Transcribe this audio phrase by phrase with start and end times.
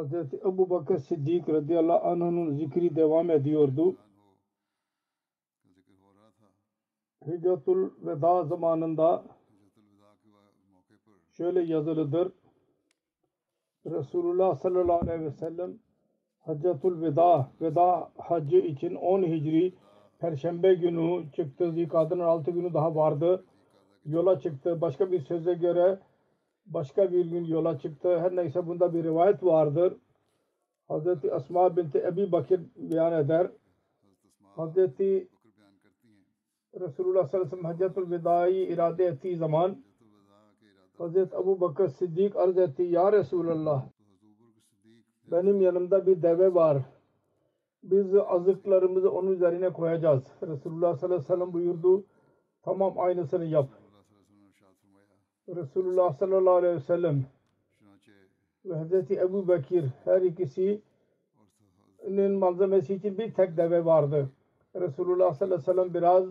[0.00, 3.96] Hazreti Ebu Bakır Siddik radıyallahu anh'ın zikri devam ediyordu.
[7.26, 9.24] Hicretul Veda zamanında
[11.30, 12.32] şöyle yazılıdır.
[13.86, 15.78] Resulullah sallallahu aleyhi ve sellem
[16.40, 19.74] Haccatul Veda, Veda Haccı için 10 Hicri
[20.18, 21.72] Perşembe günü çıktı.
[21.72, 23.44] Zikad'ın 6 günü daha vardı.
[24.06, 24.80] Yola çıktı.
[24.80, 25.98] Başka bir söze göre
[26.70, 28.18] başka bir gün yola çıktı.
[28.20, 29.96] Her neyse bunda bir rivayet vardır.
[30.88, 33.50] Hazreti Asma binti Ebi Bakir beyan eder.
[34.56, 35.28] Hazreti
[36.80, 39.82] Resulullah sallallahu aleyhi ve sellem Haccatul Veda'yı irade ettiği zaman
[40.98, 42.82] Hazreti Ebu Bakır Siddik arz etti.
[42.82, 43.86] Ya Resulallah
[45.30, 46.82] benim yanımda bir deve var.
[47.82, 50.24] Biz azıklarımızı onun üzerine koyacağız.
[50.42, 52.04] Resulullah sallallahu aleyhi ve sellem buyurdu.
[52.62, 53.68] Tamam aynısını yap.
[55.56, 57.24] Resulullah sallallahu aleyhi ve sellem
[58.64, 60.82] ve Hazreti Ebu Bekir her ikisinin
[62.32, 64.30] malzemesi için bir tek deve vardı.
[64.74, 66.24] Resulullah sallallahu aleyhi ve sellem biraz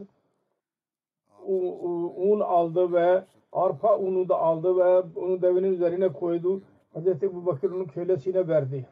[2.18, 6.62] un aldı ve arpa unu da aldı ve onu devenin üzerine koydu.
[6.94, 8.86] Hazreti Ebu Bekir onun kölesine verdi.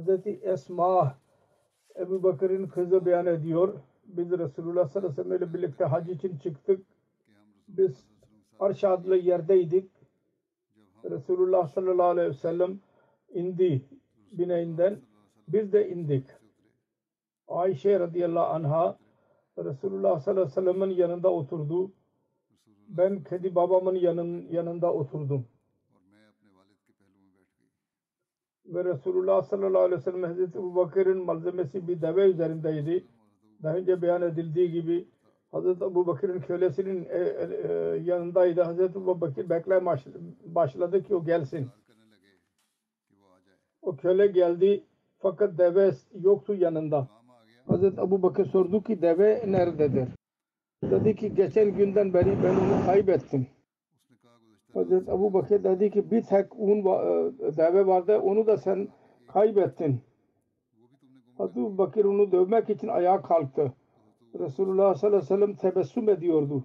[0.00, 1.18] Hazreti Esma
[1.96, 3.80] Ebu Bakır'ın kızı beyan ediyor.
[4.04, 6.86] Biz Resulullah sallallahu aleyhi ve sellem ile birlikte hac için çıktık.
[7.68, 8.06] Biz
[8.60, 9.90] Arş adlı yerdeydik.
[11.04, 12.80] Resulullah sallallahu aleyhi ve sellem
[13.34, 13.84] indi
[14.32, 15.00] bineğinden.
[15.48, 16.26] Biz de indik.
[17.48, 18.98] Ayşe radıyallahu anha
[19.58, 21.92] Resulullah sallallahu aleyhi ve sellem'in yanında oturdu.
[22.88, 25.46] Ben kedi babamın yanın, yanında oturdum.
[28.74, 33.04] Ve Resulullah sallallahu aleyhi ve sellem Hazreti Ebu Bakır'ın malzemesi bir deve üzerindeydi.
[33.62, 35.08] Daha önce beyan edildiği gibi
[35.52, 37.72] Hazreti Ebu Bakır'ın kölesinin e, e,
[38.04, 38.62] yanındaydı.
[38.62, 39.96] Hazreti Ebu Bakır beklemeye
[40.44, 41.68] başladı ki o gelsin.
[43.82, 44.84] O köle geldi
[45.18, 47.08] fakat deve yoktu yanında.
[47.66, 50.08] Hazreti Ebu Bakır sordu ki deve nerededir?
[50.82, 53.46] Dedi ki geçen günden beri ben onu kaybettim.
[54.74, 56.84] Hazreti Ebu Bakır dedi ki bir tek un
[57.56, 58.88] deve vardı onu da sen
[59.28, 60.00] kaybettin.
[61.38, 63.72] Hazreti Ebu Bakır onu dövmek için ayağa kalktı.
[64.38, 66.64] Resulullah sallallahu aleyhi ve sellem tebessüm ediyordu.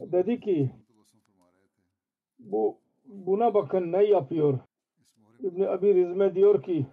[0.00, 0.70] Dedi ki
[2.38, 4.58] bu buna bakın ne yapıyor.
[5.40, 6.86] İbni Abi Rizme diyor ki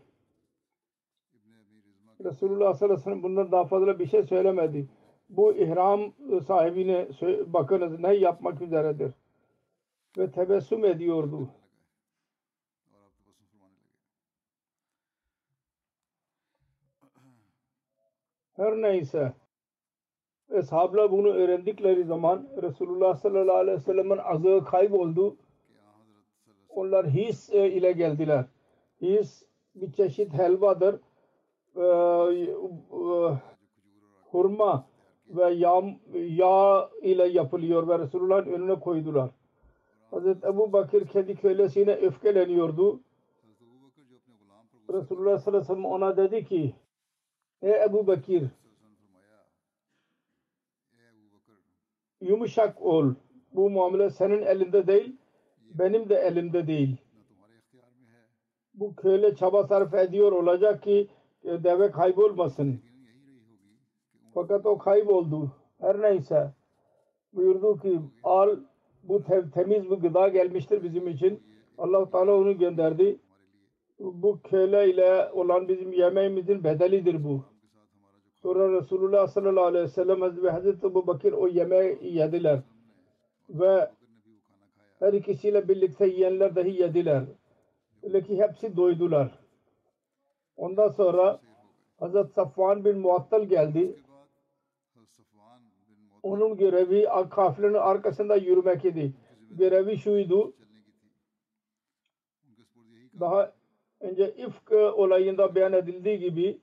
[2.23, 4.89] Resulullah sallallahu aleyhi ve sellem bundan daha fazla bir şey söylemedi.
[5.29, 6.01] Bu ihram
[6.47, 7.07] sahibine
[7.47, 9.13] bakınız ne yapmak üzeredir
[10.17, 11.49] ve tebessüm ediyordu.
[18.53, 19.33] Her neyse
[20.51, 25.37] Eshablar bunu öğrendikleri zaman Resulullah sallallahu aleyhi ve sellem'in azığı kayboldu.
[26.69, 28.45] Onlar his ile geldiler.
[29.01, 29.43] His
[29.75, 30.99] bir çeşit helvadır.
[34.31, 34.87] Hurma
[35.27, 35.53] ve
[36.13, 39.29] yağ ile yapılıyor ve Resulullah'ın önüne koydular.
[40.11, 42.99] Hazreti Ebu Bakır kendi kölesine öfkeleniyordu.
[44.93, 46.75] Resulullah sallallahu aleyhi ve sellem ona dedi ki
[47.61, 48.49] Ey Ebu Bakir
[52.21, 53.13] yumuşak ol.
[53.53, 55.17] Bu muamele senin elinde değil,
[55.79, 56.97] benim de elimde değil.
[58.73, 61.07] Bu köle çaba sarf ediyor olacak ki
[61.43, 62.81] e, deve kaybolmasın.
[64.33, 65.51] Fakat o kayboldu.
[65.79, 66.53] Her neyse
[67.33, 68.59] buyurdu ki al
[69.03, 71.43] bu te- temiz bir gıda gelmiştir bizim için.
[71.77, 73.19] allah Teala onu gönderdi.
[73.99, 77.43] Bu köle ile olan bizim yemeğimizin bedelidir bu.
[78.33, 82.59] Sonra Resulullah sallallahu aleyhi ve sellem ve Hazreti Ebu Bakir o yemeği yediler.
[83.49, 83.89] Ve
[84.99, 87.23] her ikisiyle birlikte yiyenler dahi yediler.
[88.03, 89.39] Lakin hepsi doydular.
[90.57, 91.39] Ondan sonra
[91.99, 93.95] Hazreti Safvan bin Muattal geldi.
[96.23, 99.13] Onun görevi kafilenin arkasında yürümek idi.
[99.51, 100.53] Görevi şuydu.
[103.19, 103.53] Daha
[103.99, 106.61] önce ifk olayında beyan edildiği gibi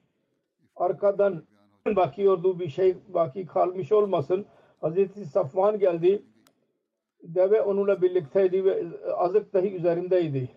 [0.76, 1.42] arkadan
[1.86, 4.46] bakıyordu bir şey baki kalmış olmasın.
[4.80, 6.22] Hazreti Safvan geldi.
[7.22, 10.48] Deve onunla birlikteydi ve azık dahi üzerindeydi.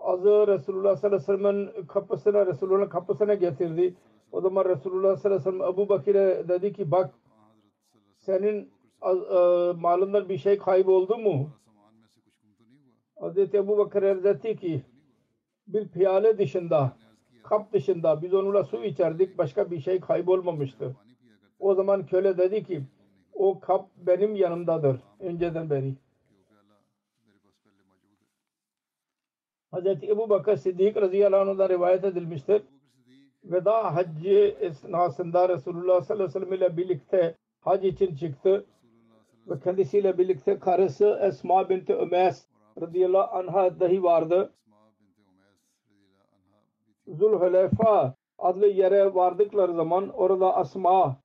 [0.00, 3.94] Azı Resulullah sallallahu aleyhi ve sellem'in kapısına Resulullah'ın kapısına getirdi.
[4.32, 7.14] O zaman Resulullah sallallahu aleyhi ve sellem Ebu Bakir'e dedi ki bak
[8.26, 8.70] senin
[9.02, 9.12] e,
[9.80, 11.50] malından bir şey kayboldu mu?
[13.20, 14.82] Hazreti Ebu Bakır arz etti ki
[15.66, 16.96] bir piyale dışında
[17.42, 20.96] kap dışında biz onunla su içerdik başka bir şey kaybolmamıştı.
[21.58, 22.82] O zaman köle dedi ki
[23.32, 25.94] o kap benim yanımdadır önceden beri.
[29.70, 32.62] Hazreti Ebu Bakır Siddik radıyallahu anh'dan rivayet edilmiştir.
[33.44, 37.34] Veda haccı esnasında Resulullah sallallahu aleyhi ve sellem ile birlikte
[37.66, 38.66] hac için çıktı
[39.46, 42.46] ve kendisiyle birlikte karısı Esma binti Ömes
[42.80, 44.52] radıyallahu anh'a dahi vardı.
[47.08, 51.16] Zulhuleyfa adlı yere vardıkları zaman orada Asma'nın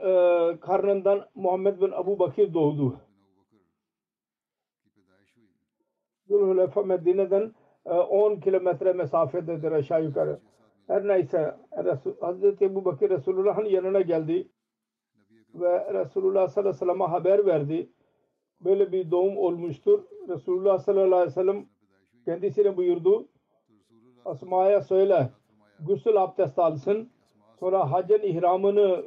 [0.00, 3.00] e, karnından Muhammed bin Abu Bakir doğdu.
[6.28, 7.52] Zulhuleyfa Medine'den
[7.86, 10.40] e, 10 kilometre mesafededir aşağı yukarı.
[10.86, 11.56] Her neyse
[12.20, 14.48] Hazreti Ebu Bakir Resulullah'ın yanına geldi
[15.54, 17.90] ve Resulullah sallallahu aleyhi ve sellem'e haber verdi.
[18.60, 20.02] Böyle bir doğum olmuştur.
[20.28, 21.66] Resulullah sallallahu aleyhi ve sellem
[22.24, 23.28] kendisine buyurdu.
[24.24, 25.30] Asma'ya söyle
[25.80, 27.10] gusül abdest alsın.
[27.60, 29.04] Sonra hacın ihramını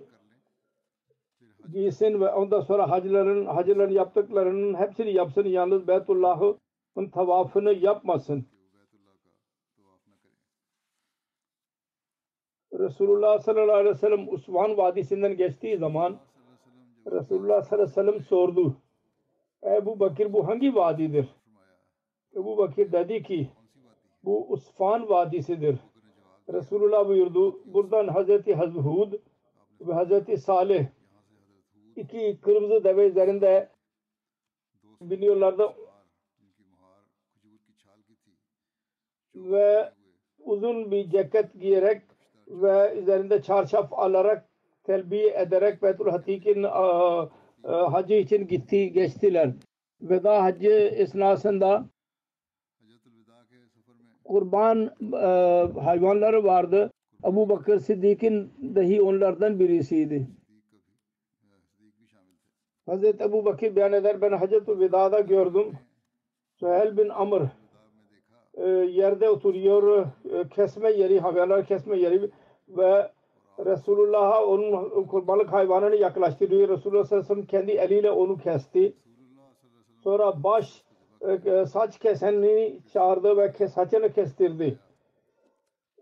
[1.74, 5.46] giysin ve ondan sonra hacıların hacıların yaptıklarının hepsini yapsın.
[5.46, 8.46] Yalnız Beytullah'ın tavafını yapmasın.
[12.88, 16.20] Resulullah sallallahu aleyhi ve sellem Usman Vadisi'nden geçtiği zaman
[17.12, 18.76] Resulullah sallallahu aleyhi ve sellem sordu.
[19.64, 21.28] Ebu Bakir bu hangi vadidir?
[22.36, 23.50] Ebu Bakir dedi ki
[24.24, 25.80] bu Usfan Vadisi'dir.
[26.54, 27.60] Resulullah buyurdu.
[27.66, 29.14] Buradan Hazreti Hud
[29.82, 30.88] ve Hazreti Salih
[31.96, 33.70] iki kırmızı deve üzerinde
[35.02, 35.74] biniyorlardı
[39.36, 39.92] ve
[40.40, 42.17] uzun bir ceket giyerek
[42.48, 44.50] ve üzerinde çarşaf alarak
[44.84, 46.64] telbiye ederek Beytül Hatik'in
[47.64, 49.52] hacı için gitti geçtiler.
[50.02, 51.86] Veda hacı esnasında
[54.24, 55.18] kurban e,
[55.80, 56.92] hayvanları vardı.
[57.24, 60.28] Abu Bakır Siddiq'in dahi onlardan birisiydi.
[62.86, 65.78] Hazreti Ebu Bakir beyan eder ben Hacet-ül Veda'da gördüm.
[66.60, 67.42] Süheyl bin Amr
[68.54, 72.30] e, yerde oturuyor e, kesme yeri hayvanlar kesme yeri
[72.70, 73.12] ve
[73.66, 76.70] Resulullah'a onun kurbanlık hayvanını yaklaştırıyor.
[76.70, 78.94] Resulullah sallallahu aleyhi ve sellem kendi eliyle onu kesti.
[80.04, 80.84] Sonra baş
[81.22, 84.80] e, saç keseni çağırdı ve saçını kestirdi.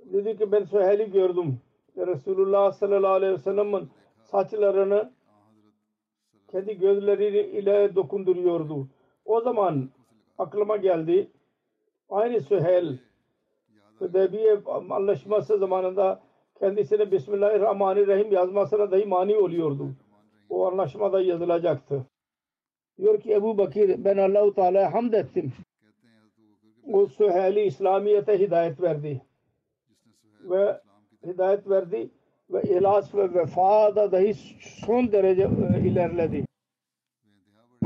[0.06, 1.60] Dedi ki ben Süheyl'i gördüm.
[1.98, 3.90] Resulullah sallallahu aleyhi ve sellem'in
[4.24, 5.12] saçlarını
[6.52, 8.88] kendi gözleriyle dokunduruyordu.
[9.26, 9.90] O zaman
[10.38, 11.32] aklıma geldi.
[12.10, 12.98] Aynı Süheyl
[14.02, 14.58] Hüdebiye
[14.90, 16.22] anlaşması zamanında
[16.60, 19.90] kendisine Bismillahirrahmanirrahim yazmasına dahi mani oluyordu.
[20.50, 22.06] O anlaşmada yazılacaktı.
[22.98, 25.54] Diyor ki Ebu Bakir ben Allahu Teala'ya hamd ettim.
[26.94, 29.22] O Süheyl'i İslamiyet'e hidayet verdi.
[30.42, 30.82] Ve
[31.26, 32.10] hidayet verdi
[32.50, 34.34] ve ihlas ve vefada dahi
[34.86, 36.46] son derece e, ilerledi.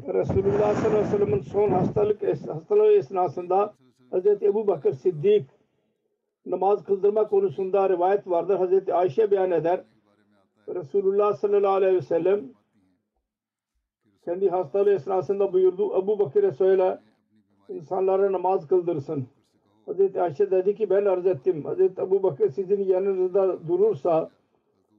[0.07, 3.73] Resulullah sallallahu aleyhi ve sellem'in son hastalık hastalığı esnasında
[4.11, 4.25] Hz.
[4.25, 5.58] Ebu Bakır Siddik
[6.45, 8.55] namaz kıldırma konusunda rivayet vardır.
[8.57, 9.83] Hazreti Ayşe beyan eder.
[10.67, 12.41] Resulullah sallallahu aleyhi ve sellem
[14.25, 15.97] kendi hastalığı esnasında buyurdu.
[16.03, 16.99] Ebu Bakır'e söyle
[17.69, 19.27] insanlara namaz kıldırsın.
[19.85, 21.65] Hazreti Ayşe dedi ki ben arz ettim.
[21.65, 24.29] Hazreti Ebu Bakır sizin yanınızda durursa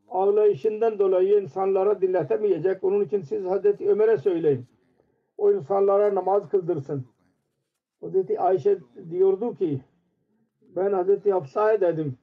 [0.08, 2.84] ağlayışından dolayı insanlara dinletemeyecek.
[2.84, 4.66] Onun için siz Hazreti Ömer'e söyleyin.
[5.38, 7.04] O insanlara namaz kıldırsın.
[8.00, 8.78] Hazreti Ayşe
[9.10, 9.80] diyordu ki
[10.76, 12.18] ben Hazreti Hafsa'ya dedim.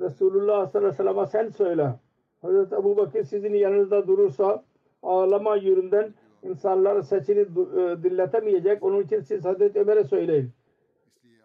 [0.00, 1.94] Resulullah sallallahu aleyhi ve sellem'e sen söyle.
[2.42, 4.64] Hazreti Ebu Bakır sizin yanınızda durursa
[5.02, 8.82] ağlama yönünden insanlar du- e, dinletemeyecek.
[8.82, 10.50] Onun için siz Hazreti Ömer'e söyleyin.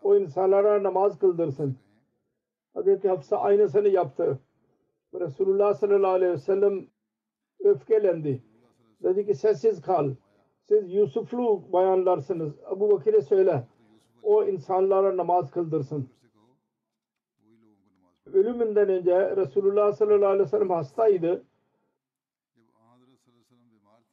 [0.03, 1.75] O insanlara namaz kıldırsın.
[2.73, 4.39] Hazreti Hafsa aynısını yaptı.
[5.13, 6.87] Resulullah sallallahu aleyhi ve sellem
[7.63, 8.43] öfkelendi.
[9.03, 10.11] Dedi ki sessiz kal.
[10.67, 12.53] Siz Yusuflu bayanlarsınız.
[12.75, 13.63] Ebu Bakır'e söyle.
[14.23, 16.09] O insanlara namaz kıldırsın.
[18.33, 21.43] Ölümünden önce Resulullah sallallahu aleyhi ve sellem hastaydı.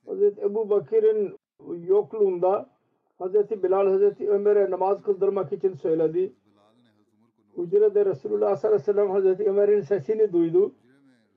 [0.06, 1.38] Hazreti Ebu Bakır'ın
[1.86, 2.70] yokluğunda
[3.18, 6.32] Hazreti Bilal Hazreti Ömer'e namaz kıldırmak için söyledi.
[7.56, 10.72] Hücrede Resulullah sallallahu aleyhi ve sellem Hazreti Ömer'in sesini duydu.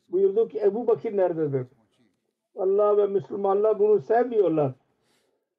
[0.10, 1.68] Buyurdu ki Ebu Bakır nerededir?
[2.56, 4.74] Allah ve Müslümanlar bunu sevmiyorlar.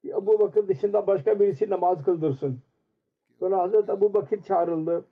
[0.04, 2.58] Ebu Bakır dışında başka birisi namaz kıldırsın.
[3.40, 5.04] Sonra Hazreti Ebu Bakır çağrıldı.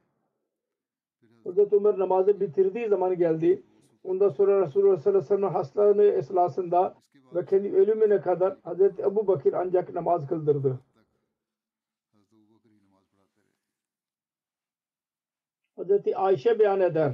[1.44, 3.62] Hazreti Ömer namazı bitirdiği zaman geldi.
[4.04, 6.94] Ondan sonra Resulullah sallallahu aleyhi ve sellem hastalığı esnasında
[7.35, 10.78] ve kendi ölümüne kadar Hazreti Ebu Bakır ancak namaz kıldırdı.
[15.76, 17.12] Hazreti Ayşe beyan eder.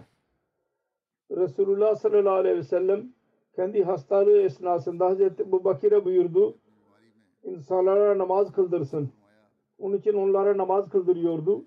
[1.30, 3.12] Resulullah sallallahu aleyhi ve sellem
[3.56, 6.58] kendi hastalığı esnasında Hazreti Ebu Bakır'a buyurdu.
[7.42, 9.10] İnsanlara namaz kıldırsın.
[9.84, 11.64] Onun için onlara namaz kıldırıyordu.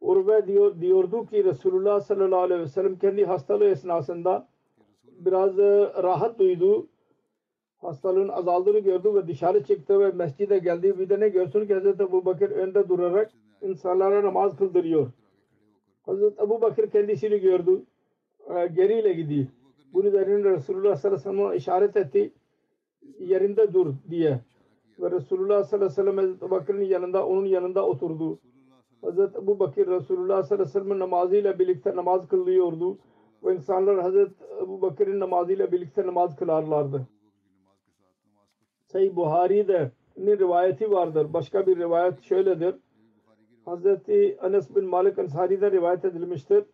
[0.00, 4.48] Urve diyor, diyordu ki Resulullah sallallahu aleyhi ve sellem kendi hastalığı esnasında
[5.04, 6.86] biraz e, rahat duydu.
[7.76, 10.98] Hastalığın azaldığını gördü ve dışarı çıktı ve mescide geldi.
[10.98, 13.30] Bir de ne görsün ki Hazreti Ebu Bakır önde durarak
[13.62, 15.06] insanlara namaz kıldırıyor.
[16.06, 17.82] Hazreti Ebu Bakır kendisini gördü.
[18.54, 19.46] E, geriyle gidiyor.
[19.92, 22.32] Bunun üzerine Resulullah sallallahu aleyhi ve sellem işaret etti.
[23.18, 24.40] Yerinde dur diye.
[25.00, 28.38] Ve Resulullah sallallahu aleyhi ve sellem Bakır'ın yanında onun yanında oturdu.
[29.02, 32.98] Hazreti Ebu Bakır Resulullah sallallahu aleyhi ve sellem namazıyla birlikte namaz kılıyordu.
[33.44, 37.06] Ve insanlar Hazreti Ebu Bakır'ın namazıyla birlikte namaz kılarlardı.
[38.86, 41.32] Sahih Buhari'de bir rivayeti vardır.
[41.32, 42.74] Başka bir rivayet şöyledir.
[43.64, 46.64] Hazreti Enes bin Malik Ansari'den rivayet edilmiştir.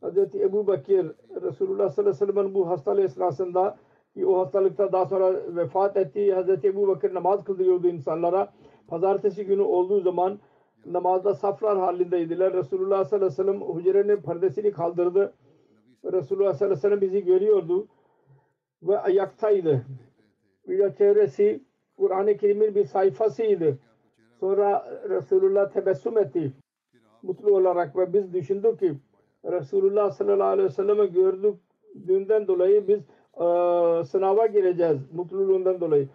[0.00, 3.78] Hazreti Ebu Bakır Resulullah sallallahu aleyhi ve sellem'in bu hastalığı esnasında
[4.22, 6.34] o hastalıkta daha sonra vefat etti.
[6.34, 8.52] Hazreti Ebu Bakır namaz kıldırıyordu insanlara.
[8.88, 10.38] Pazartesi günü olduğu zaman
[10.86, 12.52] namazda saflar halindeydiler.
[12.52, 15.32] Resulullah sallallahu aleyhi ve sellem hücrenin perdesini kaldırdı.
[16.04, 17.86] Resulullah sallallahu aleyhi ve sellem bizi görüyordu
[18.82, 19.86] ve ayaktaydı.
[20.68, 21.60] Bir çevresi
[21.96, 23.78] Kur'an-ı Kerim'in bir sayfasıydı.
[24.40, 26.52] Sonra Resulullah tebessüm etti.
[27.22, 28.94] Mutlu olarak ve biz düşündük ki
[29.44, 33.00] Resulullah sallallahu aleyhi ve sellem'i gördüğünden dolayı biz
[34.06, 36.08] sınava gireceğiz mutluluğundan dolayı.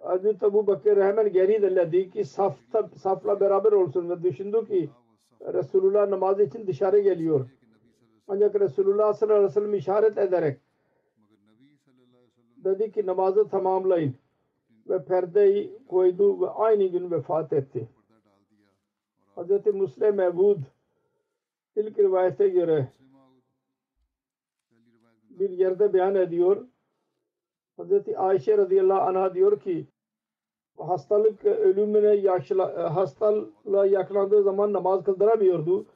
[0.00, 4.90] Hazreti Ebu Bakır hemen geri deledi ki safta, safla beraber olsun ve düşündü ki
[5.40, 7.50] Resulullah namaz için dışarı geliyor.
[8.28, 10.60] Ancak Resulullah sallallahu aleyhi ve sellem işaret ederek
[12.64, 14.14] dedi ki namazı tamamlayın
[14.88, 17.88] ve perdeyi koydu ve aynı gün vefat etti.
[19.36, 19.74] Hz.
[19.74, 20.58] Muslim Mevud
[21.76, 22.88] ilk rivayete göre
[25.42, 26.66] bir yerde beyan ediyor.
[27.78, 28.08] Hz.
[28.16, 29.86] Ayşe radıyallahu anh'a diyor ki
[30.78, 35.86] hastalık ölümüne yaşla, hastalığa yakalandığı zaman namaz kıldıramıyordu.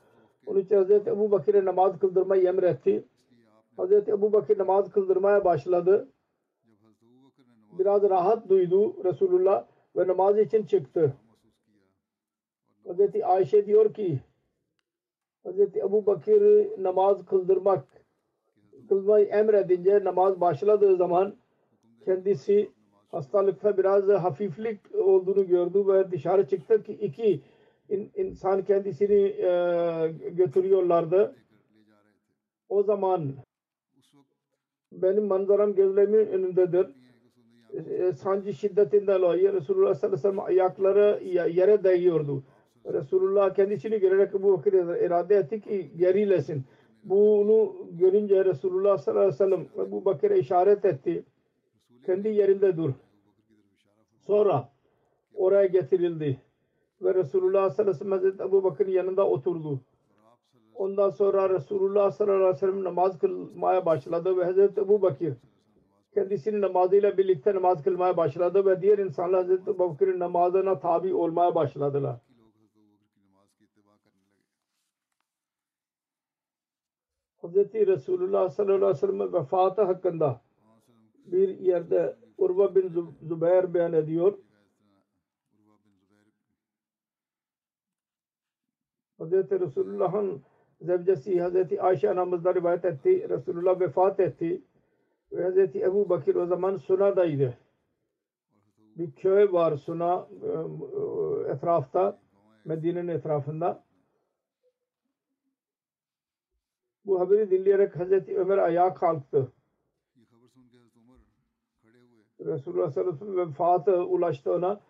[0.46, 0.90] Onun için Hz.
[0.90, 3.04] Ebu Bakır'e namaz kıldırmayı emretti.
[3.78, 3.92] Hz.
[3.92, 6.08] Ebu Bakır namaz kıldırmaya başladı.
[7.78, 11.16] Biraz rahat duydu Resulullah ve namaz için çıktı.
[12.84, 13.22] Hz.
[13.24, 14.20] Ayşe diyor ki
[15.44, 15.76] Hz.
[15.76, 18.05] Ebu Bakır namaz kıldırmak
[18.88, 21.34] kılmayı emredince namaz başladığı zaman
[22.04, 22.70] kendisi
[23.10, 27.42] hastalıkta biraz hafiflik olduğunu gördü ve dışarı çıktı ki iki
[27.88, 29.50] in, insan kendisini e,
[30.30, 31.34] götürüyorlardı.
[32.68, 33.34] O zaman
[34.92, 36.86] benim manzaram gözlerimin önündedir.
[37.72, 42.42] E, sancı şiddetinden dolayı Resulullah sallallahu aleyhi ve sellem ayakları yere değiyordu.
[42.92, 46.64] Resulullah kendisini görerek bu vakit irade etti ki gerilesin.
[47.08, 51.24] Bunu görünce Resulullah sallallahu aleyhi ve sellem bu Bakır'a işaret etti.
[52.06, 52.90] Kendi yerinde dur.
[54.20, 54.68] Sonra
[55.34, 56.40] oraya getirildi.
[57.02, 59.80] Ve Resulullah sallallahu aleyhi ve sellem Ebu Bakır'ın yanında oturdu.
[60.74, 65.34] Ondan sonra Resulullah sallallahu aleyhi ve sellem namaz kılmaya başladı ve Hazreti Ebu Bakır
[66.16, 71.54] kendisinin namazıyla birlikte namaz kılmaya başladı ve diğer insanlar Hazreti Ebu Bakır'ın namazına tabi olmaya
[71.54, 72.16] başladılar.
[77.46, 80.40] Hazreti Resulullah sallallahu aleyhi ve sellem'in vefatı hakkında
[81.26, 84.38] bir yerde Urva bin Zü- Zübeyir beyan ediyor.
[89.18, 90.42] Hazreti Resulullah'ın
[90.80, 93.28] zevcesi Hazreti Ayşe anamızda rivayet etti.
[93.28, 94.62] Resulullah vefat etti.
[95.32, 97.58] Ve Hazreti Ebu Bakir o zaman Suna'daydı.
[98.96, 102.18] Bir köy var Suna e, e, etrafta.
[102.64, 103.85] Medine'nin etrafında.
[107.06, 109.52] Bu haberi dinleyerek Hazreti Ömer ayağa kalktı.
[112.40, 114.80] Resulullah sallallahu aleyhi ve sellem vefatı ulaştı ona.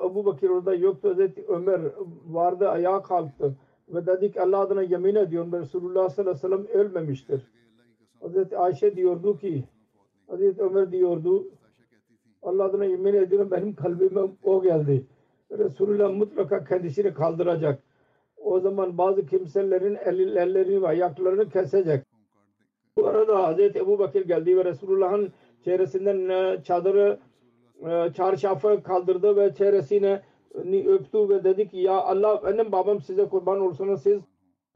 [0.00, 1.08] Abu Bakir orada yoktu.
[1.08, 1.80] Hazreti Ömer
[2.26, 3.56] vardı ayağa kalktı.
[3.88, 7.42] Ve dedik Allah adına yemin ediyorum Resulullah sallallahu aleyhi ve sellem ölmemiştir.
[8.20, 9.64] Hazreti Ayşe diyordu ki
[10.26, 11.48] Hazreti Ömer diyordu
[12.42, 15.06] Allah adına yemin ediyorum benim kalbime o geldi.
[15.50, 17.82] Resulullah mutlaka kendisini kaldıracak.
[18.44, 22.04] O zaman bazı kimselerin el- ellerini ve ayaklarını kesecek.
[22.96, 25.32] Bu arada Hazreti Ebu Bakir geldi ve Resulullah'ın
[25.64, 27.18] çehresinden e, çadırı
[27.82, 30.22] e, çarşafı kaldırdı ve çehresine
[30.64, 34.20] ni öptü ve dedi ki ya Allah benim babam size kurban olsun siz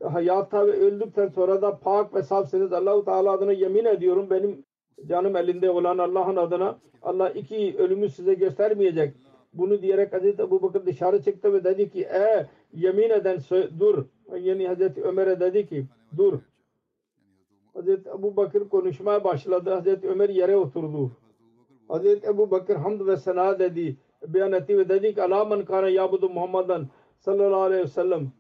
[0.02, 2.73] hayatta ve öldükten sonra da pak ve safsınız.
[2.73, 4.64] Allah-u Teala adına yemin ediyorum benim
[5.07, 9.14] canım elinde olan Allah'ın adına Allah iki ölümü size göstermeyecek.
[9.52, 13.41] Bunu diyerek Hazreti Ebu Bakır dışarı çıktı ve dedi ki e yemin eden
[13.81, 14.05] dur.
[14.41, 15.87] Yani Hazreti Ömer'e dedi ki
[16.17, 16.38] dur.
[17.75, 19.71] Hazreti Ebu Bakır konuşmaya başladı.
[19.71, 21.11] Hazreti Ömer yere oturdu.
[21.88, 23.97] Hazreti Ebu Bakır hamd ve sena dedi.
[24.26, 26.88] Beyan etti ve dedi ki Allah man kana yabudu Muhammadan
[27.19, 28.33] sallallahu aleyhi ve sellem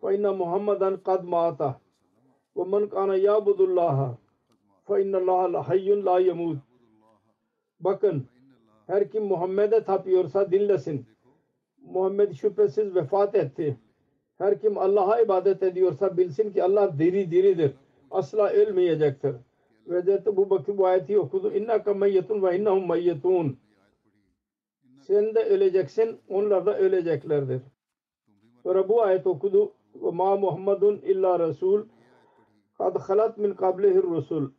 [0.00, 1.80] fe inne Muhammadan kad mata
[2.56, 4.18] ve man kana yabudullaha
[4.88, 6.58] fe inne Allah la hayyun la yemut
[7.80, 8.26] bakın
[8.86, 11.06] her kim Muhammed'e tapıyorsa dinlesin.
[11.92, 13.76] Muhammed şüphesiz vefat etti.
[14.38, 17.72] Her kim Allah'a ibadet ediyorsa bilsin ki Allah diri diridir.
[18.10, 19.34] Asla ölmeyecektir.
[19.86, 21.52] Ve Hazreti bu Bakır bu ayeti okudu.
[21.52, 23.58] İnnaka meyyetun ve innahum meyyetun.
[25.00, 27.62] Sen de öleceksin, onlar da öleceklerdir.
[28.62, 29.72] Sonra bu ayet okudu.
[29.94, 31.84] Ve ma Muhammedun illa Resul.
[32.78, 34.50] Kad halat min kablihir Resul.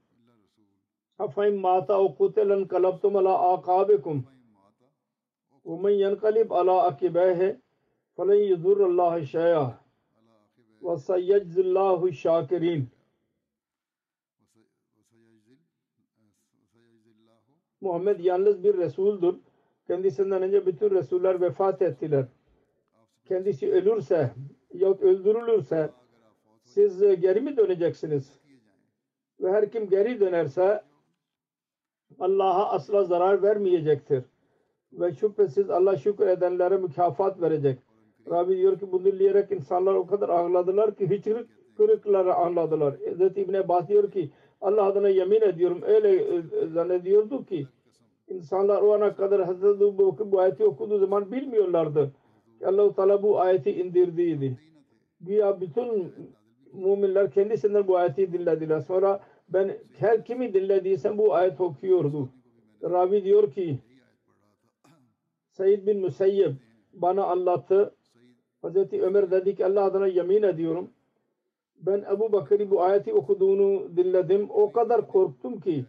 [1.20, 4.26] Afaim mata o kutelen kalabtum ala akabikum.
[5.67, 7.61] ومن ينقلب على عقبيه
[8.17, 9.69] فلن يضر الله شيئا
[10.83, 12.83] وسيجزي الله الشاكرين
[17.83, 19.35] Muhammed yalnız bir Resul'dur.
[19.87, 22.25] Kendisinden önce bütün Resuller vefat ettiler.
[23.25, 24.31] Kendisi ölürse
[24.75, 25.91] yahut öldürülürse
[26.65, 28.39] siz geri mi döneceksiniz?
[29.41, 30.83] Ve her kim geri dönerse
[32.21, 34.25] Allah'a asla zarar vermeyecektir.
[34.94, 37.80] Ve şüphesiz Allah şükredenlere mükafat verecek.
[38.30, 41.26] Rabi diyor ki bunu dinleyerek insanlar o kadar ağladılar ki hiç
[41.78, 42.94] kırıkları ağladılar.
[42.94, 43.38] Hz.
[43.38, 44.30] İbn Abbas diyor ki
[44.62, 47.68] Allah adına yemin ediyorum öyle e, zannediyordu ki
[48.28, 49.62] insanlar o ana kadar
[49.98, 52.12] Bakır bu ayeti okuduğu zaman bilmiyorlardı.
[52.66, 54.58] Allah-u Teala bu ayeti indirdiğiydi.
[55.22, 56.14] Güya bütün
[56.74, 58.80] müminler kendisinden bu ayeti dinlediler.
[58.80, 59.20] Sonra
[59.50, 62.30] ben her kimi dinlediysem bu ayet okuyordu.
[62.84, 63.80] Ravi diyor ki
[65.58, 66.56] Said bin Musayyib
[66.94, 67.96] bana anlattı.
[68.62, 70.90] Hazreti Ömer dedi ki Allah adına yemin ediyorum.
[71.80, 74.48] Ben Ebu Bakır'ı bu ayeti okuduğunu dinledim.
[74.50, 75.86] O kadar korktum ki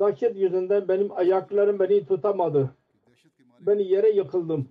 [0.00, 2.70] dehşet yüzünden benim ayaklarım beni tutamadı.
[3.60, 4.68] Ben yere yıkıldım.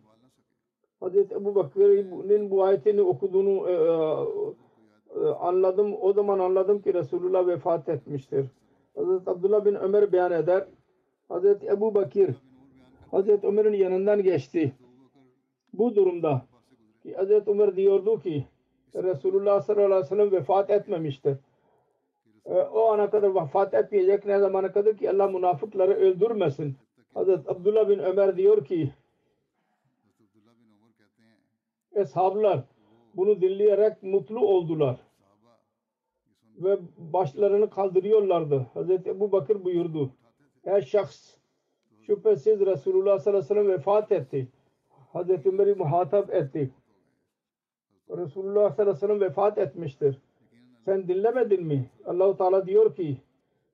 [1.00, 3.74] Hazreti Ebu Bakır'ın bu ayetini okuduğunu e,
[5.20, 5.96] e, anladım.
[6.02, 8.46] O zaman anladım ki Resulullah vefat etmiştir.
[8.96, 10.68] Hazreti Abdullah bin Ömer beyan eder.
[11.30, 12.36] Hazreti Ebu Bakir
[13.12, 14.74] Hazreti Ömer'in yanından geçti.
[15.74, 16.46] Bu durumda
[17.04, 18.46] ki Hazreti Ömer diyordu ki
[18.96, 21.38] Resulullah sallallahu aleyhi ve sellem vefat etmemiştir.
[22.46, 26.76] E, o ana kadar vefat etmeyecek ne zamana kadar ki Allah münafıkları öldürmesin.
[27.14, 28.94] Hazreti Abdullah bin Ömer diyor ki
[31.96, 32.64] Eshablar
[33.16, 35.00] bunu dinleyerek mutlu oldular.
[36.58, 38.68] Ve başlarını kaldırıyorlardı.
[38.74, 40.12] Hazreti Ebu Bakır buyurdu.
[40.64, 41.39] Her şahs
[42.10, 44.48] şüphesiz Resulullah sallallahu aleyhi ve sellem vefat etti.
[45.14, 46.72] Hazreti Ömer'i muhatap etti.
[48.10, 50.22] Resulullah sallallahu aleyhi ve sellem vefat etmiştir.
[50.86, 51.90] Sen dinlemedin mi?
[52.06, 53.18] Allahu Teala diyor ki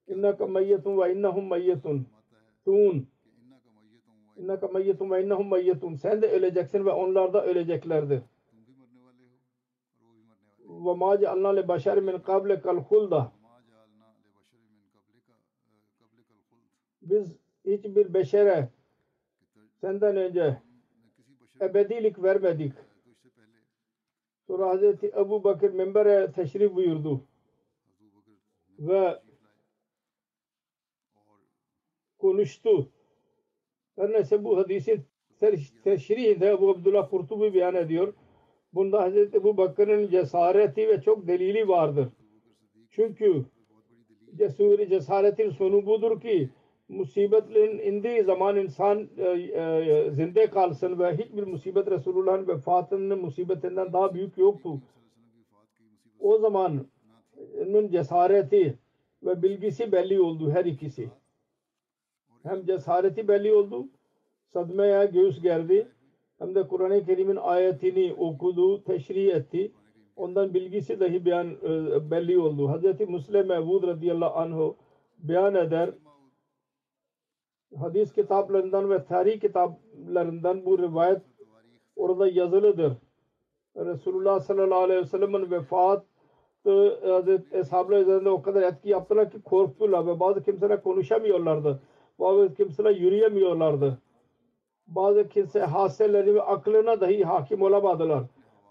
[0.08, 2.08] innaka meyyetun ve innahum meyyetun.
[2.66, 3.08] Tun.
[4.38, 5.96] İnnaka meyyetun ve innahum meyyetun.
[5.96, 8.22] Sen de öleceksin ve onlar da öleceklerdir.
[10.60, 13.32] Ve ma cealna le beşer min kablikal hulda.
[17.02, 18.70] Biz hiçbir beşere
[19.82, 20.58] senden önce
[21.62, 22.74] ebedilik vermedik.
[24.48, 27.22] Sonra Hazreti Ebu Bakır minbere teşrif buyurdu.
[28.80, 29.20] ve
[32.18, 32.90] konuştu.
[33.96, 35.06] Her neyse bu hadisin
[35.84, 38.14] teşrihinde bu Abdullah Kurtubi beyan ediyor.
[38.74, 42.08] Bunda Hazreti Ebu Bakır'ın cesareti ve çok delili vardır.
[42.90, 43.46] Çünkü
[44.36, 46.50] cesur cesaretin sonu budur ki
[46.88, 54.14] musibetlerin indiği zaman insan e, e, zinde kalsın ve hiçbir musibet Resulullah'ın vefatının musibetinden daha
[54.14, 54.82] büyük yoktu.
[56.20, 56.88] O zaman
[57.68, 58.80] onun cesareti
[59.24, 61.10] ve bilgisi belli oldu her ikisi.
[62.44, 63.88] Hem cesareti belli oldu,
[64.54, 65.88] sadmaya göğüs gerdi,
[66.40, 69.72] hem de Kur'an-ı Kerim'in ayetini okudu, teşrih etti.
[70.16, 72.70] Ondan bilgisi dahi beyan e, belli oldu.
[72.70, 74.74] Hazreti Müslim Mevud radıyallahu anh
[75.18, 75.90] beyan eder.
[77.80, 81.22] Hadis kitaplarından ve tarih kitaplarından bu rivayet
[81.96, 82.94] orada yazılıdır.
[83.78, 86.06] Resulullah sallallahu aleyhi ve sellem'in vefat
[86.66, 91.80] Hazreti üzerinde o kadar etki yaptılar ki korktular ve bazı kimseler konuşamıyorlardı.
[92.20, 93.98] Bazı kimseler yürüyemiyorlardı.
[94.88, 98.24] Bazı kimse haseleri ve aklına dahi hakim olamadılar.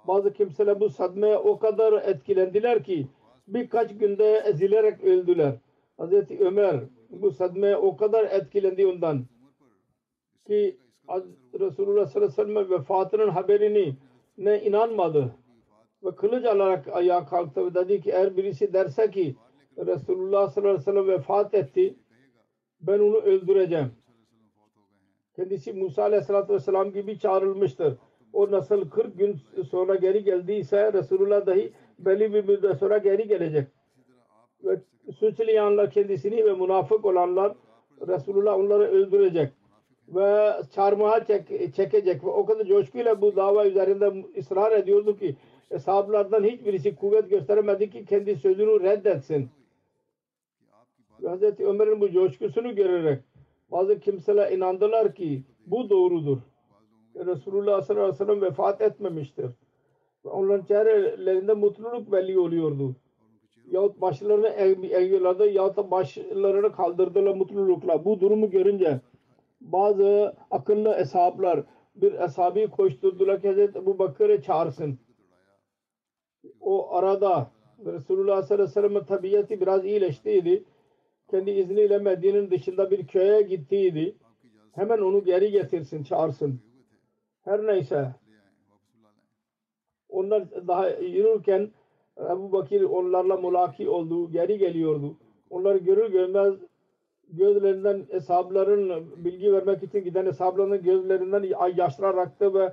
[0.08, 3.06] Bazı kimseler bu sadmeye o kadar etkilendiler ki
[3.48, 5.54] birkaç günde ezilerek öldüler.
[5.96, 6.80] Hazreti Ömer
[7.22, 9.24] bu sadmeye o kadar etkilendi ondan
[10.46, 10.78] ki
[11.60, 13.96] Resulullah sallallahu aleyhi ve sellem vefatının haberini
[14.38, 15.34] ne inanmadı
[16.04, 19.36] ve kılıç alarak ayağa kalktı ve dedi ki eğer birisi derse ki
[19.78, 21.94] Resulullah sallallahu aleyhi ve sellem vefat etti
[22.80, 23.92] ben onu öldüreceğim.
[25.36, 27.98] Kendisi Musa aleyhissalatü vesselam gibi çağrılmıştır.
[28.32, 33.68] O nasıl 40 gün sonra geri geldiyse Resulullah dahi belli bir müddet sonra geri gelecek.
[34.64, 34.80] Ve
[35.18, 37.52] suçlayanlar kendisini ve münafık olanlar
[38.08, 39.52] Resulullah onları öldürecek
[40.08, 45.36] ve çarmıha çek, çekecek ve o kadar coşkuyla bu dava üzerinde ısrar ediyordu ki
[45.78, 49.48] sahabelerden hiçbirisi kuvvet gösteremedi ki kendi sözünü reddetsin.
[51.22, 53.22] Ve Hazreti Ömer'in bu coşkusunu görerek
[53.70, 56.38] bazı kimseler inandılar ki bu doğrudur.
[57.16, 59.46] Resulullah sallallahu aleyhi ve sellem vefat etmemiştir.
[60.24, 62.96] Onların çehrelerinde mutluluk belli oluyordu.
[63.70, 64.48] Yahut başlarını
[64.86, 68.04] eğiyorlardı yahut da başlarını kaldırdılar mutlulukla.
[68.04, 69.00] Bu durumu görünce
[69.60, 74.98] bazı akıllı hesaplar bir ashabi koşturdular ki Hazreti Ebu Bakır'ı çağırsın.
[76.60, 77.50] O arada
[77.86, 80.64] Resulullah sallallahu aleyhi ve sellem'in biraz iyileştiydi.
[81.30, 84.16] Kendi izniyle Medine'nin dışında bir köye gittiydi.
[84.72, 86.60] Hemen onu geri getirsin, çağırsın.
[87.44, 88.14] Her neyse.
[90.08, 91.70] Onlar daha yürürken
[92.20, 95.16] Ebu Bakir onlarla mulaki oldu, geri geliyordu.
[95.50, 96.54] Onları görür görmez
[97.28, 102.72] gözlerinden hesapların bilgi vermek için giden hesapların gözlerinden yaşlar aktı ve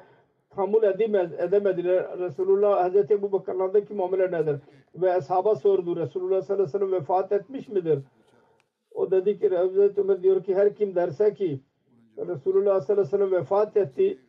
[0.49, 2.19] tahammül edemez, edemediler.
[2.19, 4.55] Resulullah Hazreti Ebu Bakır'lardaki muamele nedir?
[4.95, 5.95] Ve ashaba sordu.
[5.95, 7.99] Resulullah sallallahu aleyhi ve sellem vefat etmiş midir?
[8.91, 11.59] O dedi ki Hazreti Ömer diyor ki her kim derse ki
[12.17, 14.19] Resulullah sallallahu aleyhi ve sellem vefat etti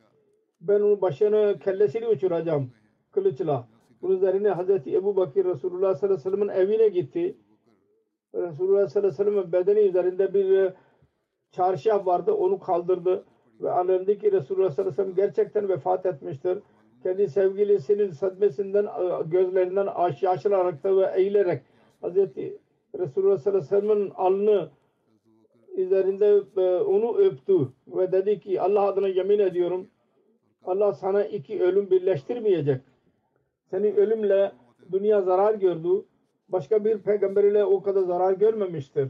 [0.61, 2.71] ben onun başını kellesini uçuracağım
[3.11, 3.69] kılıçla.
[4.03, 7.37] Bunun üzerine Hazreti Ebu Bakir Resulullah sallallahu aleyhi ve sellem'in evine gitti.
[8.35, 10.73] Resulullah sallallahu aleyhi ve sellem'in bedeni üzerinde bir
[11.51, 12.33] çarşaf vardı.
[12.33, 13.25] Onu kaldırdı
[13.61, 16.59] ve anladı ki Resulullah sallallahu aleyhi ve sellem gerçekten vefat etmiştir.
[17.03, 18.87] Kendi sevgilisinin sadmesinden
[19.27, 19.89] gözlerinden
[20.21, 21.63] yaşlanarak ve eğilerek
[22.01, 22.59] Hazreti
[22.99, 24.71] Resulullah sallallahu aleyhi ve sellem'in alnı
[25.77, 26.41] üzerinde
[26.83, 29.87] onu öptü ve dedi ki Allah adına yemin ediyorum
[30.65, 32.81] Allah sana iki ölüm birleştirmeyecek.
[33.73, 34.53] Senin ölümle
[34.93, 36.05] dünya zarar gördü.
[36.49, 39.09] Başka bir peygamber ile o kadar zarar görmemiştir.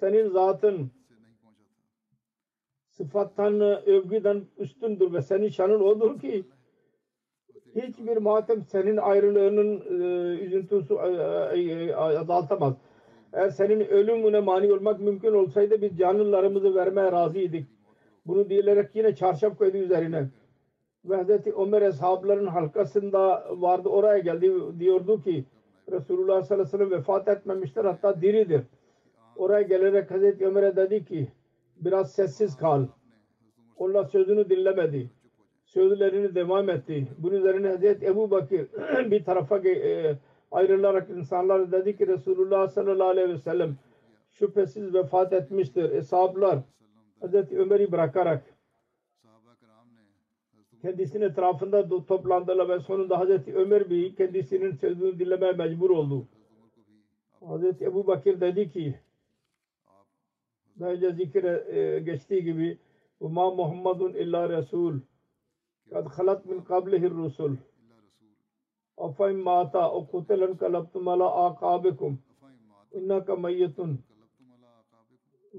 [0.00, 0.90] Senin zatın
[2.90, 6.44] sıfattan, övgüden üstündür ve senin şanın odur ki
[7.76, 12.74] hiçbir matem senin ayrılığının e, üzüntüsü e, e, azaltamaz.
[13.32, 17.66] Eğer senin ölümüne mani olmak mümkün olsaydı biz canlılarımızı vermeye razıydık.
[18.26, 20.28] Bunu diyerek yine çarşaf koydu üzerine.
[21.08, 25.44] Ve Hazreti Ömer ashabların halkasında vardı oraya geldi diyordu ki
[25.92, 28.62] Resulullah sallallahu aleyhi ve sellem vefat etmemiştir hatta diridir.
[29.36, 31.28] Oraya gelerek Hazreti Ömer'e dedi ki
[31.76, 32.86] biraz sessiz kal.
[33.76, 35.10] Onlar sözünü dinlemedi.
[35.64, 37.08] Sözlerini devam etti.
[37.18, 38.68] Bunun üzerine Hazreti Ebu Bakir
[39.10, 40.16] bir tarafa e,
[40.52, 43.76] ayrılarak insanlar dedi ki Resulullah sallallahu aleyhi ve sellem
[44.30, 45.90] şüphesiz vefat etmiştir.
[45.90, 46.58] Eshablar
[47.20, 48.57] Hazreti Ömer'i bırakarak
[50.82, 56.26] kendisinin etrafında toplandılar ve sonunda Hazreti Ömer bir kendisinin sözünü dinlemeye mecbur oldu.
[57.40, 58.98] Hazreti Ebu Bakir dedi ki
[60.80, 62.78] daha önce zikre geçtiği gibi
[63.20, 64.94] وَمَا مُحَمَّدٌ اِلَّا رَسُولٌ
[65.92, 67.52] قَدْ خَلَتْ مِنْ قَبْلِهِ الرُّسُلُ
[69.06, 72.12] اَفَاِمْ مَاتَا اَوْ قُتِلًا قَلَبْتُمْ عَلَى آقَابِكُمْ
[72.98, 73.78] اِنَّكَ مَيِّتٌ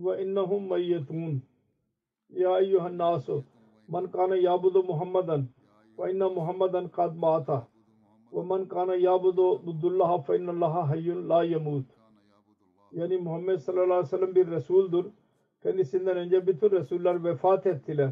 [0.05, 1.33] وَاِنَّهُمْ مَيِّتُونَ
[2.43, 3.27] يَا اَيُّهَا النَّاسُ
[3.89, 5.45] man kana yabudu muhammadan
[5.97, 7.67] ve inna muhammadan kad mata
[8.33, 11.99] ve man kana yabudu abdullah fe innallaha hayyun la yamut
[12.91, 15.05] yani Muhammed sallallahu aleyhi ve sellem bir Resul'dur.
[15.63, 18.11] Kendisinden önce bütün Resuller vefat ettiler.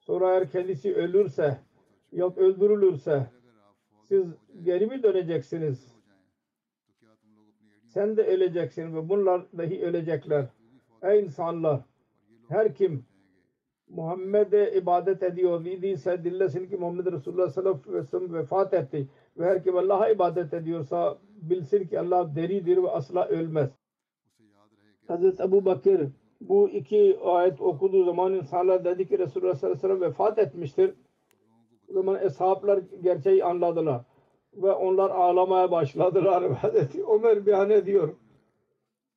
[0.00, 1.60] Sonra eğer kendisi ölürse
[2.12, 3.26] ya öldürülürse
[4.02, 4.26] siz
[4.62, 5.96] geri mi döneceksiniz?
[7.84, 10.46] Sen de öleceksin ve bunlar dahi ölecekler.
[11.02, 11.80] Ey insanlar!
[12.48, 13.04] Her kim
[13.88, 19.08] Muhammed'e ibadet ediyor idiyse dinlesin ki Muhammed Resulullah sallallahu aleyhi ve sellem vefat etti.
[19.38, 23.70] Ve her kim Allah'a ibadet ediyorsa bilsin ki Allah deridir ve asla ölmez.
[25.08, 26.08] Hazreti Ebu Bakır
[26.40, 30.94] bu iki ayet okuduğu zaman insanlar dedi ki Resulullah sallallahu aleyhi ve sellem vefat etmiştir.
[31.90, 34.00] O zaman eshablar gerçeği anladılar.
[34.54, 36.52] Ve onlar ağlamaya başladılar.
[36.62, 38.08] Hazreti Ömer beyan ediyor.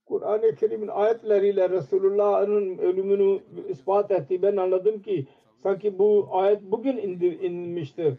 [0.09, 4.41] Kur'an-ı Kerim'in ayetleriyle Resulullah'ın ölümünü ispat etti.
[4.41, 5.27] Ben anladım ki
[5.63, 8.13] sanki bu ayet bugün indir, inmiştir.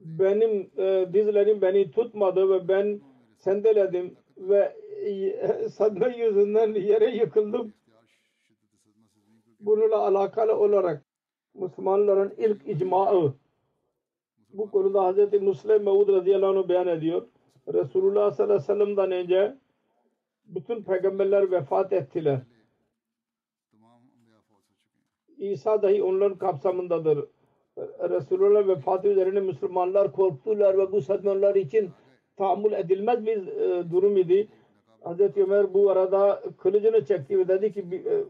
[0.00, 3.00] Benim e, dizlerim beni tutmadı ve ben
[3.38, 4.72] sendeledim ve
[5.06, 7.72] e, sadme yüzünden yere yıkıldım.
[9.60, 11.04] Bununla alakalı olarak
[11.54, 13.34] Müslümanların ilk icmaı
[14.52, 15.42] bu konuda Hz.
[15.42, 17.28] Müslim Mevud radıyallahu anh beyan ediyor.
[17.72, 19.63] Resulullah sallallahu aleyhi ve sellem'den önce
[20.46, 22.40] bütün peygamberler vefat ettiler.
[25.38, 27.28] İsa dahi onların kapsamındadır.
[28.10, 31.90] Resulullah vefatı üzerine Müslümanlar korktular ve bu satmanlar için
[32.36, 34.48] tahammül edilmez bir e, durum idi.
[35.04, 35.36] Hz.
[35.36, 38.24] Ömer bu arada kılıcını çekti ve dedi ki e,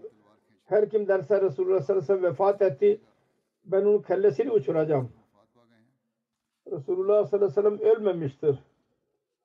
[0.65, 3.01] her kim derse Resulullah sallallahu aleyhi ve sellem vefat etti
[3.65, 5.11] ben onun kellesini uçuracağım.
[6.73, 8.59] Resulullah sallallahu aleyhi ve sellem ölmemiştir.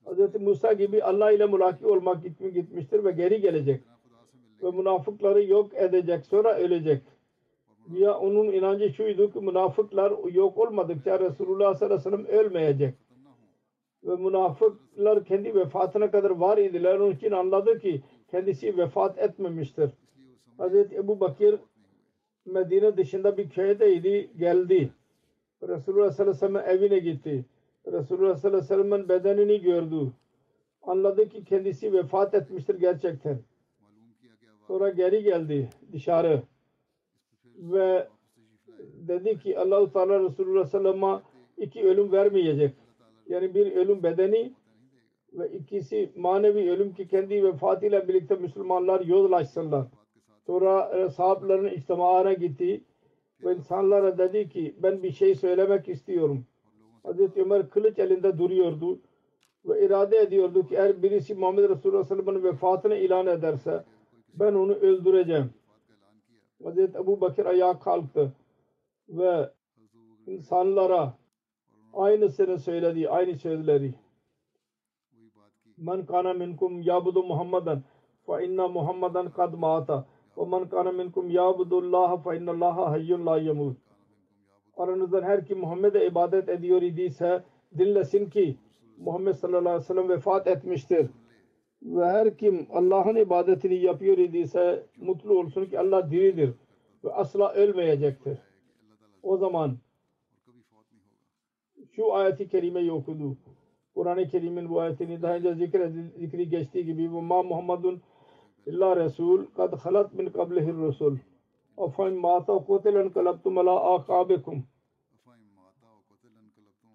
[0.06, 0.42] Hz.
[0.42, 3.82] Musa gibi Allah ile mülaki olmak gitmi gitmiştir ve geri gelecek.
[4.64, 7.02] Ve münafıkları yok edecek sonra ölecek.
[7.94, 12.94] Ya onun inancı şuydu ki münafıklar yok olmadıkça Resulullah sallallahu aleyhi ve sellem ölmeyecek.
[14.04, 17.00] Ve münafıklar kendi vefatına kadar var idiler.
[17.00, 19.90] Onun için anladı ki kendisi vefat etmemiştir.
[20.60, 20.74] Hz.
[20.76, 21.56] Ebu Bakir
[22.46, 24.30] Medine dışında bir köydeydi.
[24.38, 24.90] Geldi.
[25.64, 27.46] Resulullah sallallahu aleyhi ve sellem evine gitti.
[27.92, 30.12] Resulullah sallallahu aleyhi ve sellem'in bedenini gördü.
[30.84, 33.40] Anladı ki kendisi vefat etmiştir gerçekten.
[34.68, 36.44] Sonra geri geldi dışarı
[37.56, 38.08] ve
[39.08, 41.22] dedi ki Allahu Teala Resulullah sallallahu
[41.58, 42.74] iki ölüm vermeyecek.
[43.28, 44.54] Yani bir ölüm bedeni
[45.34, 49.86] ve ikisi manevi ölüm ki kendi vefatıyla birlikte Müslümanlar yozlaşsınlar.
[50.46, 52.82] Sonra e, sahabeların içtimaına gitti
[53.44, 56.46] ve insanlara dedi ki ben bir şey söylemek istiyorum.
[57.04, 59.00] Hazreti Ömer kılıç elinde duruyordu
[59.66, 63.84] ve irade ediyordu ki eğer birisi Muhammed Resulullah Sallallahu vefatını ilan ederse
[64.34, 65.54] ben onu öldüreceğim.
[66.64, 68.32] Hazreti Ebu Bakır ayağa kalktı
[69.10, 69.50] ve
[70.28, 71.14] insanlara
[71.94, 73.94] aynısını söyledi, aynı sözleri.
[75.78, 77.84] Men kana minkum yabudu Muhammeden
[78.26, 80.06] fa inna Muhammeden kad maata
[80.38, 83.78] ve men kana minkum yabudu Allah fa inna Allah hayyun la yamut
[84.80, 87.44] aranızdan her kim Muhammed'e ibadet ediyor idiyse
[87.78, 88.56] dinlesin ki
[88.98, 91.10] Muhammed sallallahu aleyhi ve sellem vefat etmiştir.
[91.84, 96.54] Ve her kim Allah'ın ibadetini yapıyor idiyse mutlu olsun ki Allah diridir
[97.04, 98.38] ve asla ölmeyecektir.
[99.24, 99.78] O zaman
[101.96, 103.38] şu ayeti kerimeyi okudu.
[103.96, 108.02] Kur'an-ı Kerim'in bu ayetini daha önce zikre, zikri geçtiği gibi ma Muhammedun
[108.66, 111.18] illa Resul kad halat min kablihir Resul
[111.80, 114.64] Afaim mata kutelen kalabtum ala akabekum.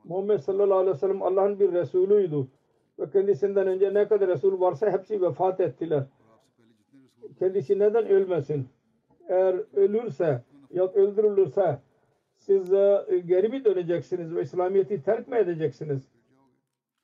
[0.04, 2.46] Muhammed sallallahu aleyhi ve sellem Allah'ın bir Resulüydü.
[2.98, 6.04] Ve kendisinden önce ne kadar Resul varsa hepsi vefat ettiler.
[7.38, 8.68] Kendisi neden ölmesin?
[9.28, 11.78] Eğer ölürse ya öldürülürse
[12.36, 16.08] siz e, geri mi döneceksiniz ve İslamiyet'i terk mi edeceksiniz?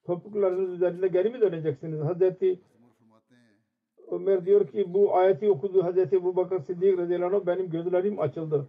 [0.05, 2.01] Topuklarınız üzerinde geri mi döneceksiniz?
[2.01, 2.61] Hazreti
[4.11, 8.67] Ömer diyor ki bu ayeti okudu Hazreti Ebu Bakır Siddik radıyallahu anh benim gözlerim açıldı.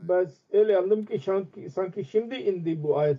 [0.00, 3.18] Ben öyle anladım ki sanki, sanki şimdi indi bu ayet.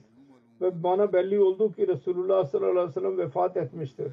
[0.61, 4.07] Ve bana belli oldu ki Resulullah sallallahu aleyhi ve sellem vefat etmiştir.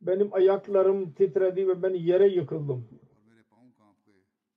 [0.00, 2.84] Benim ayaklarım titredi ve ben yere yıkıldım.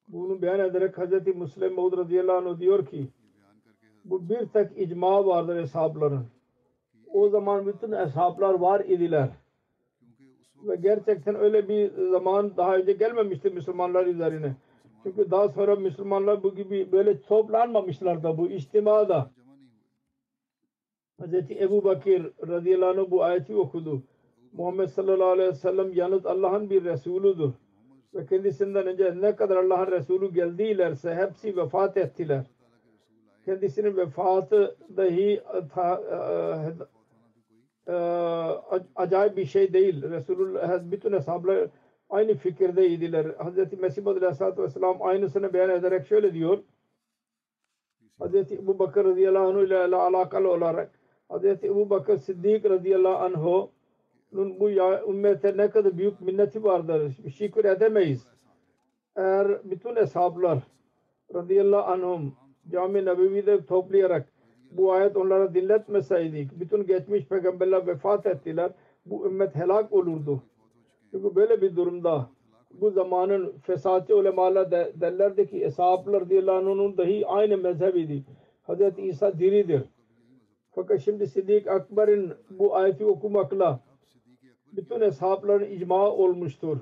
[0.07, 3.07] Bunu beyan ederek Hazreti Müslim Maud radıyallahu anh diyor ki
[4.05, 6.25] bu bir tek icma vardır eshabların.
[7.13, 9.29] O zaman bütün eshablar var idiler
[10.63, 14.55] ve gerçekten öyle bir zaman daha önce gelmemişti Müslümanlar üzerine.
[15.03, 19.31] Çünkü daha sonra Müslümanlar bu gibi böyle toplanmamışlar da bu istimada.
[21.21, 21.33] Hz.
[21.33, 24.03] Ebu Bakir radıyallahu anh bu ayeti okudu.
[24.53, 27.51] Muhammed sallallahu aleyhi ve sellem yalnız Allah'ın bir Resulüdür.
[28.15, 32.45] Ve kendisinden önce ne kadar Allah'ın Resulü geldilerse hepsi vefat ettiler.
[33.45, 35.63] Kendisinin vefatı dahi e,
[37.87, 37.93] e,
[38.95, 40.03] acayip bir şey değil.
[40.03, 41.69] Resulullah bütün ashablar
[42.09, 43.25] aynı fikirdeydiler.
[43.25, 43.79] Hz.
[43.79, 46.57] Mesih Aleyhisselatü Vesselam aynısını beyan ederek şöyle diyor.
[48.19, 48.51] Hz.
[48.51, 50.91] Ebu Bakır radıyallahu anh ile alakalı olarak
[51.29, 51.45] Hz.
[51.45, 57.17] Ebu Bakır Siddik radıyallahu anh'ın bu ya, ümmete ne kadar büyük minneti vardır.
[57.37, 58.27] Şükür edemeyiz.
[59.15, 60.59] Eğer bütün ashablar
[61.33, 62.35] radıyallahu anhum
[62.71, 64.32] Cami Nebevi'de toplayarak
[64.77, 68.71] bu ayet onlara dinletmeseydik bütün geçmiş peygamberler vefat ettiler.
[69.05, 70.43] Bu ümmet helak olurdu.
[71.11, 72.29] Çünkü böyle bir durumda
[72.81, 78.23] bu zamanın fesatçı ulemalar de, derlerdi ki radıyallahu anh'ın dahi aynı mezhebiydi.
[78.67, 78.99] Hz.
[78.99, 79.83] İsa diridir.
[80.71, 83.79] Fakat şimdi Siddik Akber'in bu ayeti okumakla
[84.71, 86.77] bütün eshabların icma olmuştur.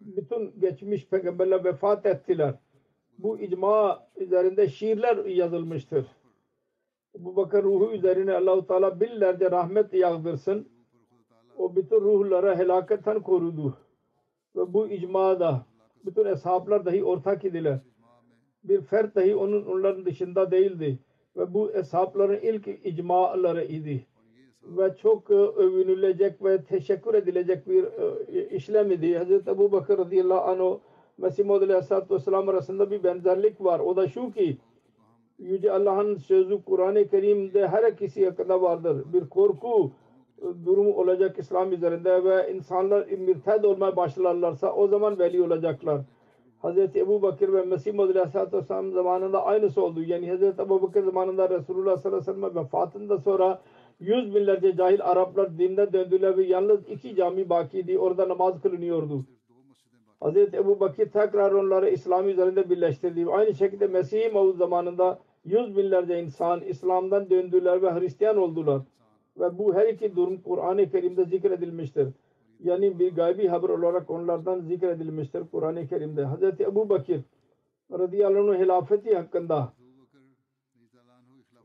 [0.00, 2.54] Bütün geçmiş peygamberler vefat ettiler.
[3.22, 6.06] Bu icma üzerinde şiirler yazılmıştır.
[7.18, 10.68] Bu bakır ruhu üzerine Allahu Teala binlerce rahmet yağdırsın.
[11.58, 13.76] O bütün ruhlara helaketten korudu.
[14.56, 15.66] Ve bu icmada
[16.04, 17.78] bütün eshablar dahi ortak idiler.
[18.64, 20.98] Bir fert dahi onun onların dışında değildi.
[21.36, 24.06] Ve bu eshabların ilk icmaları idi.
[24.62, 29.18] Ve çok e, övünülecek ve teşekkür edilecek bir e, işlem idi.
[29.18, 30.78] Hazreti Ebu Bakır radıyallahu anh
[31.22, 33.80] Mesih Maud Aleyhisselatü Vesselam arasında bir benzerlik var.
[33.80, 34.56] O da şu ki
[35.38, 39.04] Yüce Allah'ın sözü Kur'an-ı Kerim'de her kişi hakkında vardır.
[39.12, 39.90] Bir korku
[40.38, 46.00] e, durumu olacak İslam üzerinde ve insanlar mürted olmaya başlarlarsa o zaman veli olacaklar.
[46.62, 46.96] Hz.
[46.96, 50.02] Ebu Bakır ve Mesih Maud Aleyhisselatü Vesselam zamanında aynısı oldu.
[50.02, 50.42] Yani Hz.
[50.42, 53.62] Ebu Bakır zamanında Resulullah sallallahu aleyhi ve sellem vefatında sonra
[54.00, 57.98] yüz binlerce cahil Araplar dinden döndüler ve yalnız iki cami bakiydi.
[57.98, 59.24] Orada namaz kılınıyordu.
[60.22, 60.36] Hz.
[60.36, 63.26] Ebu Bakir tekrar onları İslam üzerinde birleştirdi.
[63.32, 68.82] Aynı şekilde Mesih Maud zamanında yüz binlerce insan İslam'dan döndüler ve Hristiyan oldular.
[69.40, 72.08] Ve bu her iki durum Kur'an-ı Kerim'de zikredilmiştir.
[72.60, 76.26] Yani bir gaybi haber olarak onlardan zikredilmiştir Kur'an-ı Kerim'de.
[76.26, 76.60] Hz.
[76.60, 77.20] Ebu Bakir
[77.92, 79.72] radıyallahu anh hilafeti hakkında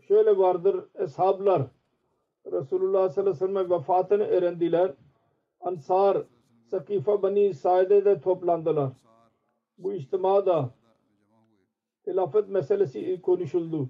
[0.07, 1.61] şöyle vardır eshablar
[2.51, 4.91] Resulullah sallallahu aleyhi ve sellem vefatını öğrendiler.
[5.61, 6.23] Ansar
[6.67, 8.91] Sakifa Bani Said'de toplandılar.
[9.77, 10.69] Bu içtimada
[12.07, 13.89] hilafet meselesi konuşuldu.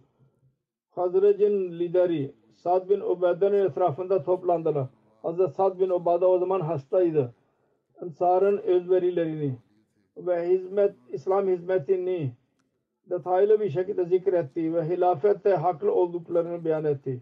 [0.89, 4.87] Hazret'in lideri Sad bin Ubade'nin etrafında toplandılar.
[5.21, 7.33] Hazret Sad bin Ubade o zaman hastaydı.
[8.01, 9.57] Ansar'ın özverilerini
[10.17, 12.31] ve hizmet, İslam hizmetini
[13.09, 17.21] detaylı bir şekilde zikretti ve hilafette haklı olduklarını beyan etti.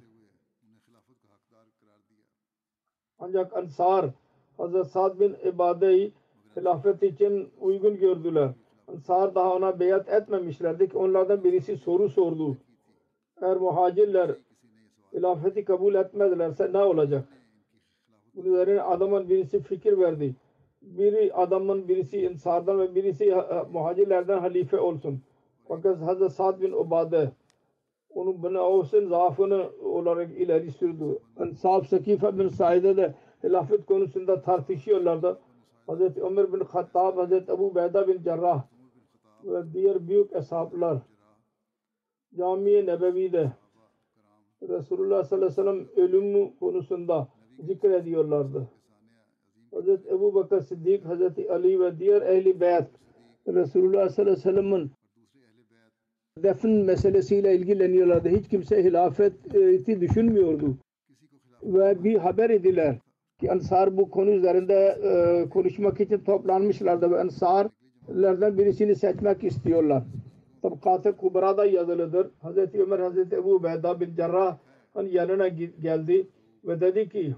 [3.19, 4.05] Ancak Ansar
[4.57, 6.13] Hazret Sad bin İbade'yi
[6.55, 8.49] hilafet için uygun gördüler.
[8.87, 12.57] Ansar daha ona beyat etmemişlerdi ki onlardan birisi soru sordu.
[13.41, 14.31] Eğer muhacirler
[15.13, 17.27] hilafeti kabul etmedilerse ne olacak?
[18.35, 20.35] Bunun üzerine adamın birisi fikir verdi.
[20.81, 23.35] Biri adamın birisi insardan ve birisi
[23.71, 25.21] muhacirlerden halife olsun.
[25.67, 27.31] Fakat Hazret Sad bin Ubade
[28.09, 31.19] onun bana olsun zaafını olarak ileri sürdü.
[31.39, 33.13] Ansab Sakife bin Said'e de
[33.45, 35.39] hilafet konusunda tartışıyorlardı.
[35.87, 38.63] Hazreti Ömer bin Hattab, Hazreti Ebu Beyda bin Cerrah
[39.43, 40.97] ve diğer büyük eshablar
[42.37, 43.51] Cami-i Nebevi'de
[44.61, 47.27] Resulullah sallallahu aleyhi ve sellem ölümü konusunda
[47.59, 48.67] zikrediyorlardı.
[49.71, 52.87] Hazreti Ebu Bakır Siddik, Hazreti Ali ve diğer ehli beyt
[53.47, 54.91] Resulullah sallallahu aleyhi ve sellem'in
[56.43, 58.29] defin meselesiyle ilgileniyorlardı.
[58.29, 60.77] Hiç kimse hilafeti düşünmüyordu.
[61.63, 62.99] Ve bir haber ediler
[63.45, 70.03] ki Ansar bu konu üzerinde e, konuşmak için toplanmışlardı ve Ansarlardan birisini seçmek istiyorlar.
[70.61, 72.27] Tabkat-ı Kubra'da yazılıdır.
[72.41, 76.27] Hazreti Ömer Hazreti Ebu Beyda bin Cerrah'ın yanına geldi
[76.63, 77.35] ve dedi ki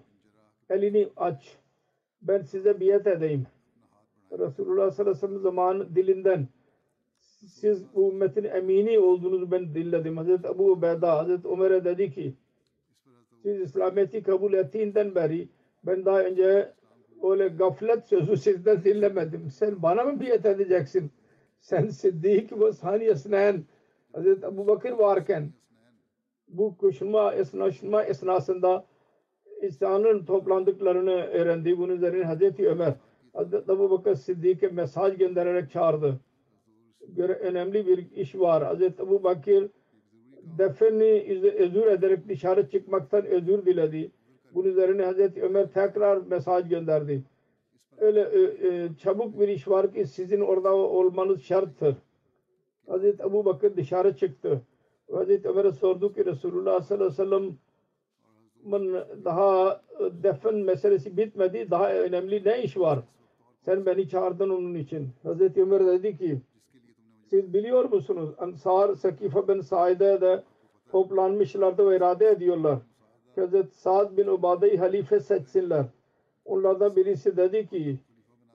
[0.70, 1.58] elini aç
[2.22, 3.48] ben size biat edeyim.
[4.32, 6.48] Resulullah sallallahu aleyhi ve sellem zaman dilinden
[7.48, 10.18] siz bu ümmetin emini olduğunuzu ben dinledim.
[10.18, 12.34] Hazreti Ebu Beyda Hazreti Ömer'e dedi ki
[13.44, 15.48] siz İslamiyet'i kabul ettiğinden beri
[15.84, 16.74] ben daha önce
[17.24, 19.50] öyle gaflet sözü sizden dinlemedim.
[19.52, 21.12] Sen bana mı biat edeceksin?
[21.60, 23.64] Sen Siddik ve saniyesinen
[24.14, 25.52] Hazreti Ebu Bakır varken
[26.48, 28.86] bu koşulma esnaşma esnasında
[29.62, 31.78] insanın toplandıklarını öğrendi.
[31.78, 32.94] Bunun üzerine Hazreti Ömer
[33.34, 36.20] Hazreti Ebu Bakır Siddiq'e mesaj göndererek çağırdı.
[37.08, 38.64] Göre önemli bir iş var.
[38.64, 39.70] Hazreti Ebu Bakır
[40.58, 44.12] defeni özür ederek dışarı çıkmaktan özür diledi.
[44.54, 47.24] Bunun üzerine Hazreti Ömer tekrar mesaj gönderdi.
[47.98, 51.96] Öyle e, e, çabuk bir iş var ki sizin orada olmanız şarttır.
[52.88, 54.62] Hazreti Ebu Bakır dışarı çıktı.
[55.12, 57.58] Hazreti Ömer'e sordu ki Resulullah sallallahu aleyhi ve sellem'in
[59.26, 59.82] daha
[60.24, 61.72] defin meselesi bitmedi.
[61.72, 63.00] Daha önemli ne iş var?
[63.62, 65.10] Sen beni çağırdın onun için.
[65.24, 66.42] Hazreti Ömer dedi ki
[67.30, 68.30] siz biliyor musunuz?
[68.38, 70.44] Ansar Sakife bin Said'e de
[70.92, 72.80] toplanmışlardı ve irade ediyorlar.
[73.38, 75.86] Hazreti Sa'd bin Ubade'yi halife seçsinler.
[76.46, 77.98] Onlardan birisi dedi ki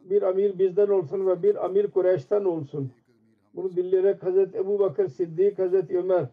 [0.04, 2.92] bir amir bizden olsun ve bir amir Kureyş'ten olsun.
[3.54, 6.24] Bunu dinleyerek Hazreti Ebu Bakır Siddik, Hazreti Ömer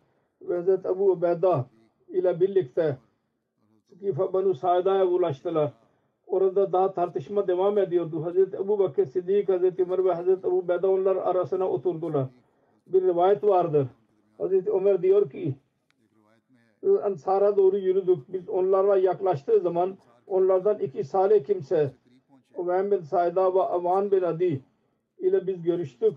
[0.42, 1.66] ve Hazreti Ebu Ubeyda
[2.08, 2.98] ile birlikte
[3.90, 5.74] Sakife Banu Saida'ya ulaştılar.
[6.28, 8.26] Orada daha tartışma devam ediyordu.
[8.26, 12.26] Hazreti Ebu Bakır Siddik, Hazreti Ömer ve Hazreti Ebu Ubeyda onlar arasına oturdular.
[12.88, 13.88] Bir rivayet vardır.
[14.38, 15.56] Hazreti Ömer diyor ki
[17.04, 18.34] Ansar'a doğru yürüdük.
[18.34, 21.92] Biz onlarla yaklaştığı zaman onlardan iki salih kimse
[22.56, 24.62] Uveym bin Saida ve Aman bin Adi
[25.20, 26.14] ile biz görüştük.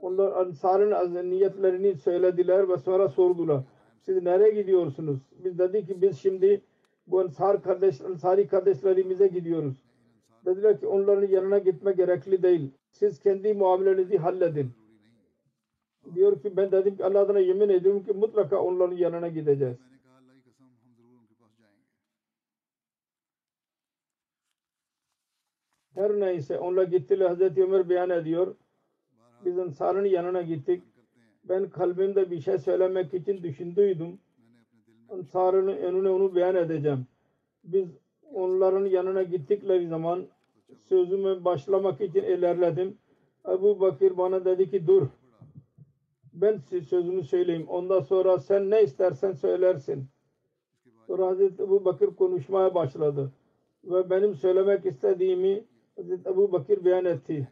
[0.00, 3.62] Onlar Ansar'ın niyetlerini söylediler ve sonra sordular.
[4.02, 5.18] Siz nereye gidiyorsunuz?
[5.44, 6.60] Biz dedik ki biz şimdi
[7.06, 9.74] bu Ansar kardeş, Ansari kardeşlerimize gidiyoruz.
[10.44, 12.70] Dediler ki onların yanına gitme gerekli değil.
[12.90, 14.70] Siz kendi muamelenizi halledin
[16.14, 19.76] diyor ki ben dedim ki Allah adına yemin ediyorum ki mutlaka onların yanına gideceğiz.
[25.94, 27.26] Her neyse onunla gittiler.
[27.26, 28.54] Hazreti Ömer beyan ediyor.
[29.44, 30.82] Biz insanın yanına gittik.
[31.44, 34.18] Ben kalbimde bir şey söylemek için düşündüydüm.
[35.08, 37.06] Ansarın önüne onu beyan edeceğim.
[37.64, 37.88] Biz
[38.32, 40.26] onların yanına gittikleri zaman
[40.88, 42.98] sözüme başlamak için ilerledim.
[43.48, 45.06] Ebu Bakir bana dedi ki dur
[46.36, 47.66] ben sözümü söyleyeyim.
[47.68, 50.06] Ondan sonra sen ne istersen söylersin.
[51.06, 53.32] Sonra Hazreti Ebu Bakır konuşmaya başladı.
[53.84, 55.64] Ve benim söylemek istediğimi
[55.96, 57.48] Hazreti Ebu Bakır beyan etti.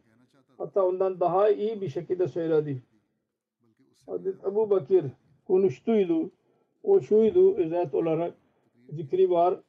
[0.58, 2.82] Hatta ondan daha iyi bir şekilde söyledi.
[4.06, 5.04] Hazreti Ebu Bakır
[5.46, 6.30] konuştuydu.
[6.82, 8.34] O şuydu özet olarak
[8.88, 9.60] zikri var.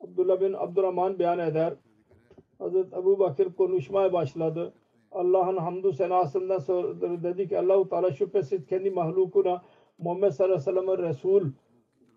[0.00, 1.74] Abdullah bin Abdurrahman beyan eder.
[2.58, 4.72] Hazreti Ebu Bakır konuşmaya başladı.
[5.12, 9.62] Allah'ın hamdü senasından sonra dedi ki Allahu Teala şüphesiz kendi mahlukuna
[9.98, 11.50] Muhammed sallallahu aleyhi ve sellem'e Resul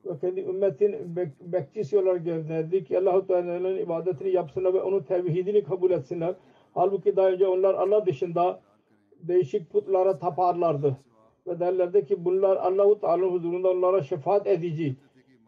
[0.06, 5.64] ve kendi ümmetin bek bekçisi olarak gönderdi ki Allah-u Teala'nın ibadetini yapsınlar ve onun tevhidini
[5.64, 6.36] kabul etsinler.
[6.74, 8.60] Halbuki daha önce onlar Allah dışında
[9.24, 10.98] değişik putlara taparlardı.
[11.48, 14.96] Ve derlerdi ki bunlar Allah-u Teala huzurunda onlara şefaat edici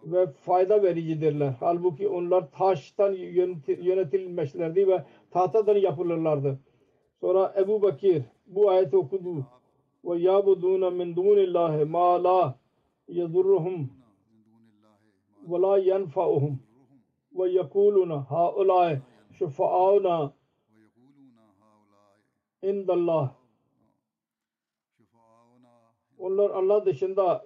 [0.06, 1.54] ve fayda vericidirler.
[1.60, 6.60] Halbuki onlar taştan yönet- yönetilmişlerdi ve tahtadan yapılırlardı.
[7.24, 9.46] Sonra Ebu Bakir bu ayeti okudu.
[10.06, 12.56] Ve yabuduna min dunillahi ma la
[13.08, 13.90] yedurruhum
[15.48, 16.60] ve la yenfa'uhum
[17.32, 19.02] ve yekuluna haulâe
[19.32, 20.34] şufa'auna
[22.62, 23.32] indallah
[26.18, 27.46] onlar Allah dışında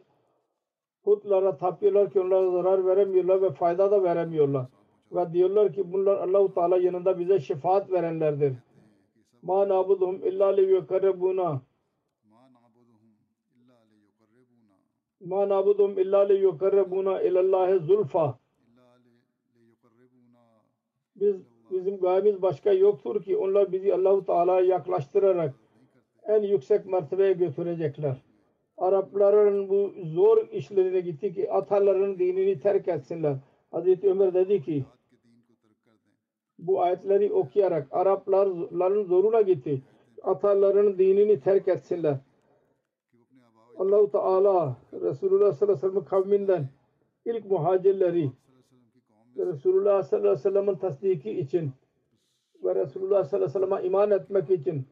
[1.03, 4.65] putlara tapıyorlar ki onlara zarar veremiyorlar ve fayda da veremiyorlar.
[5.11, 8.53] Ve diyorlar ki bunlar Allah-u Teala yanında bize şefaat verenlerdir
[9.47, 11.61] ma nabudhum illa li yukarribuna
[15.31, 18.39] ma nabudhum illa li yukarribuna ilallahi zulfa.
[21.15, 21.35] Biz
[21.71, 25.55] bizim gayemiz başka yoktur ki onlar bizi Allahu Teala'ya yaklaştırarak
[26.27, 28.17] en yüksek mertebeye götürecekler.
[28.77, 33.37] Arapların bu zor işlerine gitti ki ataların dinini terk etsinler.
[33.71, 34.85] Hazreti Ömer dedi ki
[36.59, 39.81] bu ayetleri okuyarak Arapların zoruna gitti.
[40.23, 42.17] Atalarının dinini terk etsinler.
[43.77, 46.69] Allahu Teala Resulullah sallallahu aleyhi ve sellem kavminden
[47.25, 48.31] ilk muhacirleri
[49.37, 51.71] Resulullah sallallahu aleyhi ve sellem'in tasdiki için
[52.63, 54.85] ve Resulullah sallallahu aleyhi ve sellem'e iman etmek için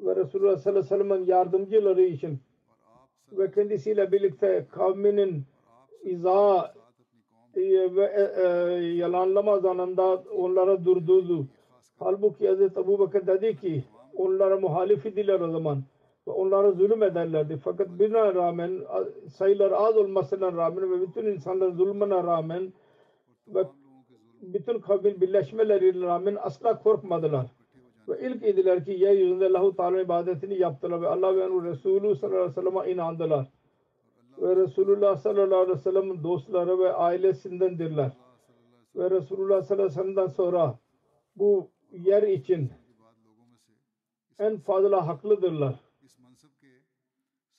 [0.00, 2.38] ve Resulullah sallallahu aleyhi ve sellem'in yardımcıları için
[3.32, 5.44] ve kendisiyle birlikte kavminin
[6.02, 6.74] iza
[7.56, 8.46] ee, ve e, e,
[8.94, 11.46] yalanlama zanında onlara durdurdu.
[11.98, 12.78] Halbuki Hz.
[12.78, 13.84] Abu Bakır dedi ki
[14.16, 15.82] onlara muhalif idiler o zaman
[16.28, 17.56] ve onlara zulüm ederlerdi.
[17.64, 18.80] Fakat buna rağmen
[19.28, 22.72] sayılar az olmasına rağmen ve bütün insanlar zulmüne rağmen
[23.48, 23.64] ve
[24.42, 27.46] bütün kavmin birleşmelerine rağmen asla korkmadılar.
[28.08, 32.56] Ve ilk idiler ki yeryüzünde Allah-u Teala ibadetini yaptılar ve Allah ve Resulü sallallahu aleyhi
[32.56, 33.46] ve sellem'e inandılar
[34.38, 38.12] ve Resulullah sallallahu aleyhi ve sellem'in dostları ve ailesindendirler.
[38.96, 40.78] Ve Resulullah sallallahu aleyhi ve sellem'den sonra
[41.36, 42.70] bu yer için
[44.38, 45.74] en fazla haklıdırlar.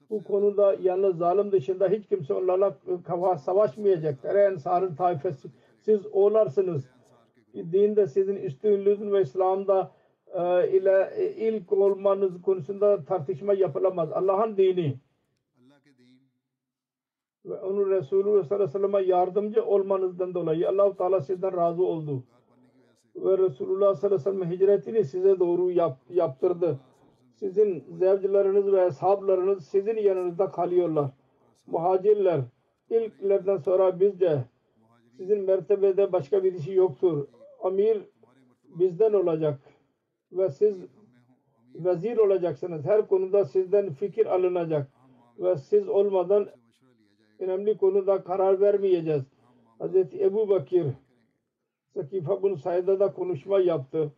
[0.09, 4.35] Bu konuda yalnız zalim dışında hiç kimse onlarla e, kafa savaşmayacaktır.
[4.35, 5.47] Ey Ensar'ın taifesi
[5.81, 6.89] siz olarsınız.
[7.53, 9.91] Dinde sizin üstünlüğünüz ve İslam'da
[10.33, 14.11] e, ile e, ilk olmanız konusunda tartışma yapılamaz.
[14.11, 14.99] Allah'ın dini
[17.45, 22.23] ve onun Resulü sallallahu aleyhi ve sellem'e yardımcı olmanızdan dolayı allah Teala sizden razı oldu.
[23.15, 26.79] Ve Resulullah sallallahu aleyhi ve sellem hicretini size doğru yap, yaptırdı.
[27.35, 31.09] Sizin zevcileriniz ve ashablarınız sizin yanınızda kalıyorlar.
[31.67, 32.41] Muhacirler
[32.89, 34.43] ilklerden sonra bizce
[35.17, 37.27] sizin mertebede başka birisi yoktur.
[37.63, 37.97] Amir
[38.65, 39.59] bizden olacak
[40.31, 40.77] ve siz
[41.75, 42.85] vezir olacaksınız.
[42.85, 44.87] Her konuda sizden fikir alınacak
[45.39, 46.47] ve siz olmadan
[47.39, 49.23] önemli konuda karar vermeyeceğiz.
[49.79, 50.85] Hazreti Ebu Bakir
[51.93, 54.11] Sakifa bin Said'e da konuşma yaptı.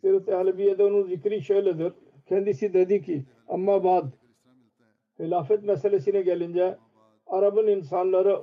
[0.00, 1.92] Sirat-ı Halebiye'de onun zikri şöyledir.
[2.26, 4.06] Kendisi dedi ki ama bad
[5.18, 6.78] hilafet meselesine gelince
[7.26, 8.40] Arap'ın insanları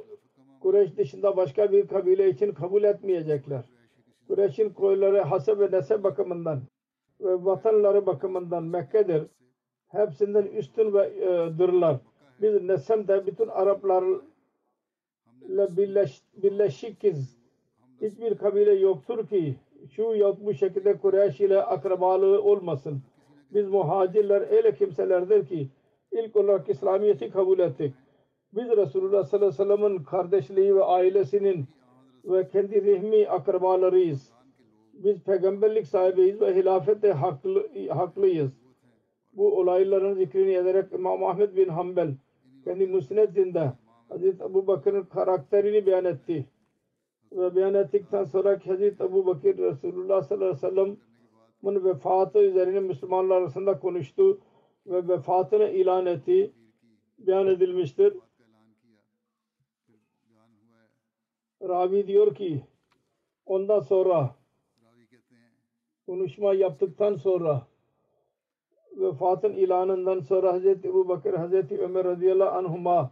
[0.60, 3.66] Kureyş dışında başka bir kabile için kabul etmeyecekler.
[4.28, 6.62] Kureyş'in koyları hasep ve nesep bakımından
[7.22, 9.24] ve vatanları bakımından Mekke'dir.
[9.88, 11.98] Hepsinden üstün ve e, dırlar.
[12.42, 14.22] Biz nesemde bütün Araplarla
[15.50, 17.38] birleş, birleşikiz.
[18.02, 19.56] Hiçbir kabile yoktur ki
[19.92, 23.02] şu yok bu şekilde Kureyş ile akrabalığı olmasın.
[23.54, 25.68] Biz muhacirler öyle kimselerdir ki
[26.12, 27.94] ilk olarak İslamiyet'i kabul ettik.
[28.54, 31.66] Biz Resulullah sallallahu aleyhi ve sellem'in kardeşliği ve ailesinin
[32.26, 34.32] ve kendi rehmi akrabalarıyız.
[34.94, 38.52] Biz peygamberlik sahibiyiz ve hilafete haklı, haklıyız.
[39.34, 42.14] Bu olayların zikrini ederek İmam Ahmed bin Hanbel
[42.68, 43.74] kendi müsnedinde
[44.10, 46.46] Hazreti Ebu Bakır'ın karakterini beyan etti.
[47.32, 53.38] Ve beyan ettikten sonra Hazreti Ebu Bakır Resulullah sallallahu aleyhi ve sellem'in vefatı üzerine Müslümanlar
[53.38, 54.42] arasında konuştu
[54.88, 56.52] ve vefatını ilan etti.
[57.20, 58.14] Beyan edilmiştir.
[61.62, 62.64] Ravi diyor ki
[63.46, 64.36] ondan sonra
[66.06, 67.67] konuşma yaptıktan sonra
[68.98, 73.12] vefatın ilanından sonra Hazreti Ebu Bakır Hazreti Ömer radıyallahu anhuma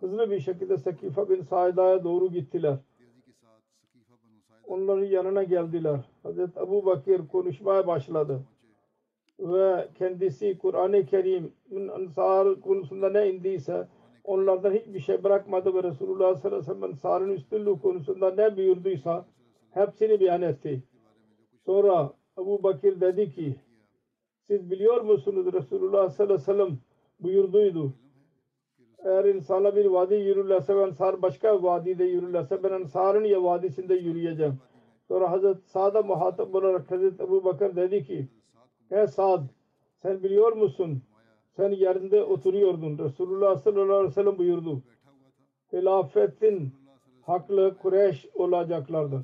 [0.00, 2.76] hızlı bir şekilde Sakifa bin Saida'ya doğru gittiler.
[4.66, 6.00] Onların yanına geldiler.
[6.22, 8.40] Hazreti Ebu Bakır konuşmaya başladı.
[9.40, 13.88] Ve kendisi Kur'an-ı Kerim'in ansar konusunda ne indiyse
[14.24, 19.26] onlardan hiçbir şey bırakmadı ve Resulullah sallallahu aleyhi ve sellem ansarın üstünlüğü konusunda ne buyurduysa
[19.70, 20.82] hepsini beyan etti.
[21.66, 23.56] Sonra Ebu Bakir dedi ki
[24.46, 26.78] siz biliyor musunuz Resulullah sallallahu aleyhi ve sellem
[27.20, 27.92] buyurduydu.
[29.04, 34.58] Eğer insana bir vadi yürürlerse ve Ensar başka vadide yürürlerse ben Ensar'ın vadisinde yürüyeceğim.
[35.08, 38.28] Sonra Hazreti Sa'da muhatap olarak Hazreti Ebu Bakır dedi ki
[38.90, 39.42] Ey Sa'd
[40.02, 41.02] sen biliyor musun?
[41.56, 42.98] Sen yerinde oturuyordun.
[42.98, 44.82] Resulullah sallallahu aleyhi ve sellem buyurdu.
[45.72, 46.74] Hilafetin
[47.22, 49.22] haklı Kureyş olacaklardır.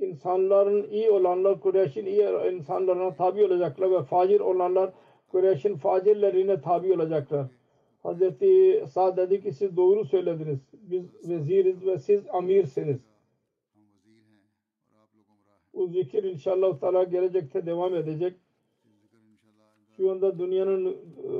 [0.00, 4.92] İnsanların iyi olanlar Kureyş'in iyi insanlarına tabi olacaklar ve facir olanlar
[5.28, 7.46] Kureyş'in facirlerine tabi olacaklar.
[8.02, 10.58] Hazreti Sa'd dedi ki siz doğru söylediniz.
[10.72, 13.00] Biz veziriz ve siz amirsiniz.
[15.74, 18.36] Bu zikir inşallah Teala gelecekte devam edecek.
[19.96, 21.30] Şu anda dünyanın e,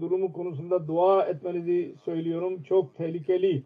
[0.00, 2.62] durumu konusunda dua etmenizi söylüyorum.
[2.62, 3.62] Çok tehlikeli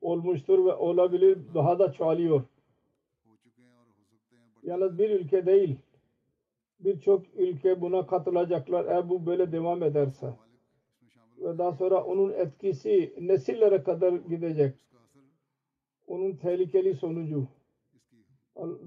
[0.00, 2.42] olmuştur ve olabilir daha da çoğalıyor.
[4.62, 5.76] Yalnız bir ülke değil
[6.80, 10.34] birçok ülke buna katılacaklar eğer bu böyle devam ederse
[11.38, 14.74] ve daha sonra onun etkisi nesillere kadar gidecek.
[16.06, 17.46] Onun tehlikeli sonucu.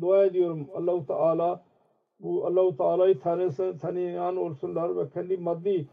[0.02, 1.66] Dua ediyorum Allahu Teala
[2.20, 5.88] bu Allahu Teala'yı tanısın, tanıyan olsunlar ve kendi maddi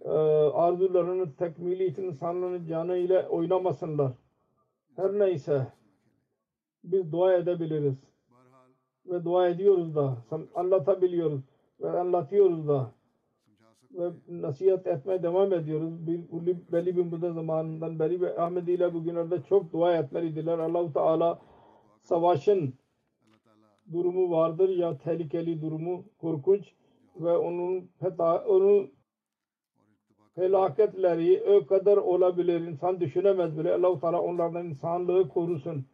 [0.00, 4.12] e, arzularının tekmili için insanların canı ile oynamasınlar.
[4.96, 5.66] Her neyse
[6.84, 7.94] biz dua edebiliriz.
[9.10, 10.16] Ve dua ediyoruz da,
[10.54, 11.40] anlatabiliyoruz
[11.80, 12.92] ve anlatıyoruz da
[13.90, 16.06] ve nasihat etmeye devam ediyoruz.
[16.72, 20.58] Belli bir müddet zamanından beri ve Ahmedi ile bugünlerde çok dua etmelidirler.
[20.58, 21.38] Allah-u Teala
[22.00, 22.74] savaşın
[23.92, 26.74] durumu vardır ya tehlikeli durumu korkunç
[27.16, 28.90] ve onun feta, onun
[30.34, 32.60] felaketleri o kadar olabilir.
[32.60, 33.74] insan düşünemez bile.
[33.74, 35.86] Allah-u Teala onlardan insanlığı korusun.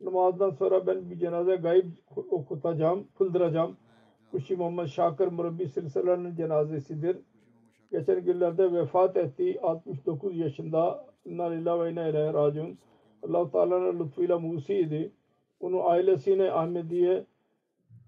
[0.00, 1.86] Namazdan sonra ben bir cenaze gayb
[2.16, 3.76] okutacağım, kıldıracağım.
[4.30, 7.16] Kuşi Muhammed Şakir Murabbi silsilelerinin cenazesidir.
[7.90, 9.58] Geçen günlerde vefat etti.
[9.62, 11.06] 69 yaşında.
[11.24, 12.78] İnna lillahi ve inna ileyhi raciun.
[13.22, 15.12] allah Teala'nın lütfuyla musiydi.
[15.60, 17.26] Onun ailesine Ahmediye,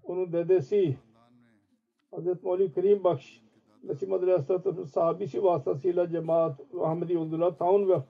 [0.03, 0.97] onun dedesi
[2.11, 3.41] Hazreti Mevli Kerim Bakş
[3.83, 7.57] Nesim Aleyhisselatü sahabisi vasıtasıyla cemaat Ahmedi oldular.
[7.57, 8.01] Taun ve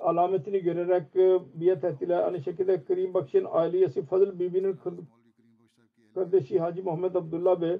[0.00, 2.22] alametini görerek e, biat ettiler.
[2.22, 4.78] Aynı şekilde Kerim Bakş'ın ailesi Fazıl Bibi'nin
[6.14, 7.78] kardeşi Hacı Muhammed Abdullah Bey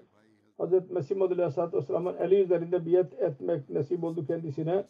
[0.59, 4.85] Hazreti Mesih Maud Aleyhisselatü Vesselam'ın eli üzerinde biat etmek nasip oldu kendisine.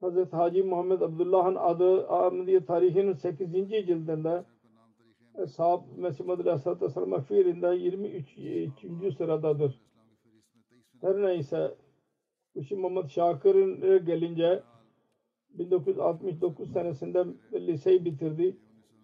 [0.00, 3.52] Hazreti Hacı Muhammed Abdullah'ın adı Ahmediye tarihinin 8.
[3.52, 4.44] cildinde
[5.38, 9.16] Ashab Mesih Maud Aleyhisselatü Vesselam'a fiilinde 23.
[9.16, 9.80] sıradadır.
[11.00, 11.74] Her neyse
[12.56, 14.62] Hüsnü Muhammed Şakir'in gelince
[15.50, 18.56] 1969 senesinde liseyi bitirdi.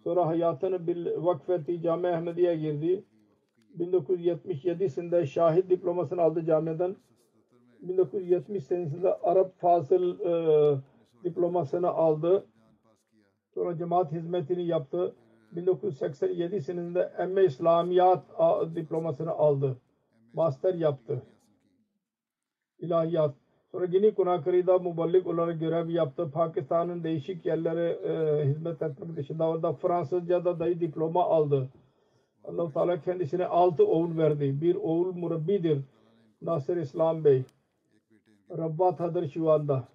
[0.03, 1.81] Sonra hayatını bir vakfetti.
[1.81, 3.03] Cami Ahmediye girdi.
[3.79, 6.95] 1977'sinde şahit diplomasını aldı camiden.
[7.81, 10.77] 1970 senesinde Arap Fasıl e,
[11.23, 12.45] diplomasını aldı.
[13.53, 15.15] Sonra cemaat hizmetini yaptı.
[15.51, 18.23] 1987 senesinde emme İslamiyat
[18.75, 19.77] diplomasını aldı.
[20.33, 21.21] Master yaptı.
[22.79, 23.35] İlahiyat.
[23.75, 26.31] Sonra Gini Konakri'de muballik olarak görev yaptı.
[26.31, 31.69] Pakistan'ın değişik yerlere e, hizmet etmek dışında orada Fransızca'da dahi diploma aldı.
[32.43, 34.61] allah Teala kendisine altı oğul verdi.
[34.61, 35.81] Bir oğul murabbidir.
[36.41, 37.43] Nasir İslam Bey.
[38.57, 39.87] Rabbat Hadır Şivan'da.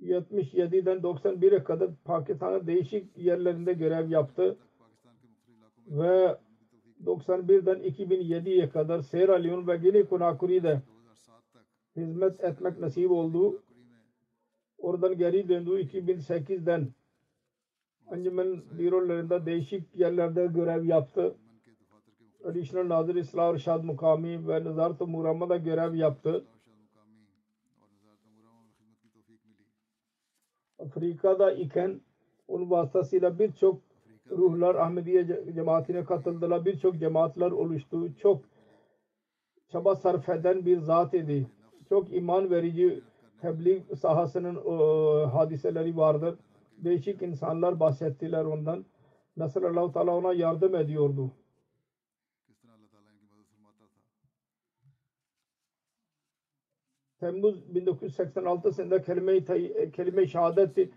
[0.00, 4.56] 77'den 91'e kadar Pakistan'ın değişik yerlerinde görev yaptı.
[5.86, 6.36] Ve
[7.06, 10.82] 91'den 2007'ye kadar Sierra Leone ve Gini Conakry'de
[11.96, 13.62] hizmet etmek nasip oldu.
[14.78, 16.88] Oradan geri döndü 2008'den
[18.10, 21.36] Anjuman bürolarında değişik yerlerde görev yaptı.
[22.44, 26.44] Additional Nazır İslah Rşad Mukami ve Nazarat-ı Murama'da görev yaptı.
[30.78, 32.00] Afrika'da iken
[32.48, 33.89] onun vasıtasıyla birçok
[34.30, 36.64] ruhlar Ahmediye cemaatine katıldılar.
[36.64, 38.16] Birçok cemaatler oluştu.
[38.16, 38.44] Çok
[39.68, 41.46] çaba sarf eden bir zat idi.
[41.88, 43.02] Çok iman verici
[43.40, 46.38] tebliğ sahasının e, hadiseleri vardır.
[46.78, 48.84] Değişik insanlar bahsettiler ondan.
[49.36, 51.30] Nasıl allah Teala ona yardım ediyordu.
[57.20, 60.88] Temmuz 1986 senesinde kelime-i kelime şehadet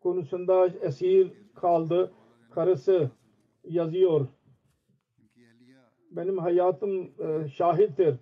[0.00, 2.12] konusunda esir kaldı
[2.58, 3.10] karısı
[3.68, 4.26] yazıyor.
[6.10, 8.14] Benim hayatım e, şahittir.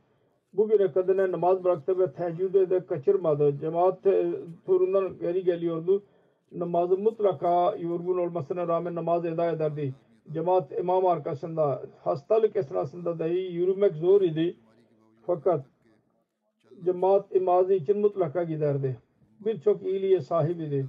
[0.53, 3.59] Bugüne kadar namaz bıraktı ve teheccüde de kaçırmadı.
[3.61, 4.32] Cemaat e,
[4.66, 6.03] turundan geri geliyordu.
[6.53, 9.95] Namazı mutlaka yorgun olmasına rağmen namaz eda ederdi.
[10.32, 14.57] Cemaat imam arkasında hastalık esnasında dahi yürümek zor idi.
[15.26, 15.64] Fakat
[16.84, 18.97] cemaat imazı için mutlaka giderdi.
[19.41, 20.87] Birçok iyiliğe sahip idi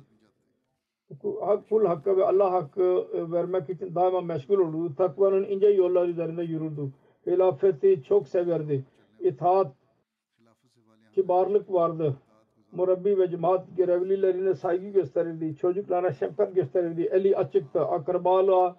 [1.41, 4.95] Hak, full hakka ve Allah hakkı e, vermek için daima meşgul olurdu.
[4.95, 6.91] Takvanın ince yollar üzerinde yürürdü.
[7.27, 8.85] Hilafeti çok severdi.
[9.19, 9.73] İtaat,
[11.15, 12.17] kibarlık vardı.
[12.71, 15.55] Murabbi ve cemaat görevlilerine saygı gösterirdi.
[15.55, 17.01] Çocuklara şefkat gösterirdi.
[17.01, 17.81] Eli açıktı.
[17.81, 18.75] Akrabalığa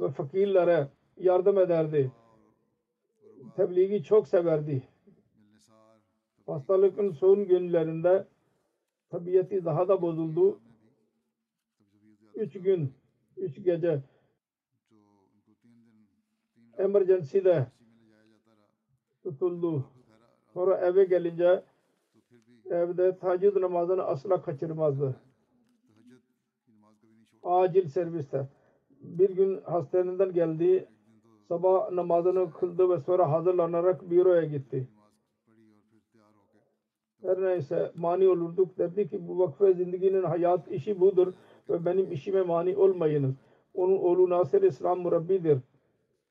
[0.00, 2.12] ve fakirlere yardım ederdi.
[3.56, 4.82] Tebliği çok severdi.
[6.46, 8.24] Hastalıkın son günlerinde
[9.10, 10.60] tabiatı daha da bozuldu
[12.38, 12.94] üç gün,
[13.36, 14.02] üç gece
[16.78, 17.66] emergency'de
[19.22, 19.84] tutuldu.
[20.54, 21.62] Sonra eve gelince
[22.70, 25.16] evde tacid namazını asla kaçırmazdı.
[27.42, 28.48] Acil serviste.
[28.90, 30.88] Bir gün hastaneden geldi.
[31.48, 34.88] Sabah namazını kıldı ve sonra hazırlanarak büroya gitti.
[37.22, 38.78] Her neyse mani olurduk.
[38.78, 41.32] Dedi ki bu vakfe zindaginin hayat işi budur
[41.68, 43.34] ve benim işime mani olmayınız.
[43.74, 45.58] Onun oğlu Nasir İslam murabbidir.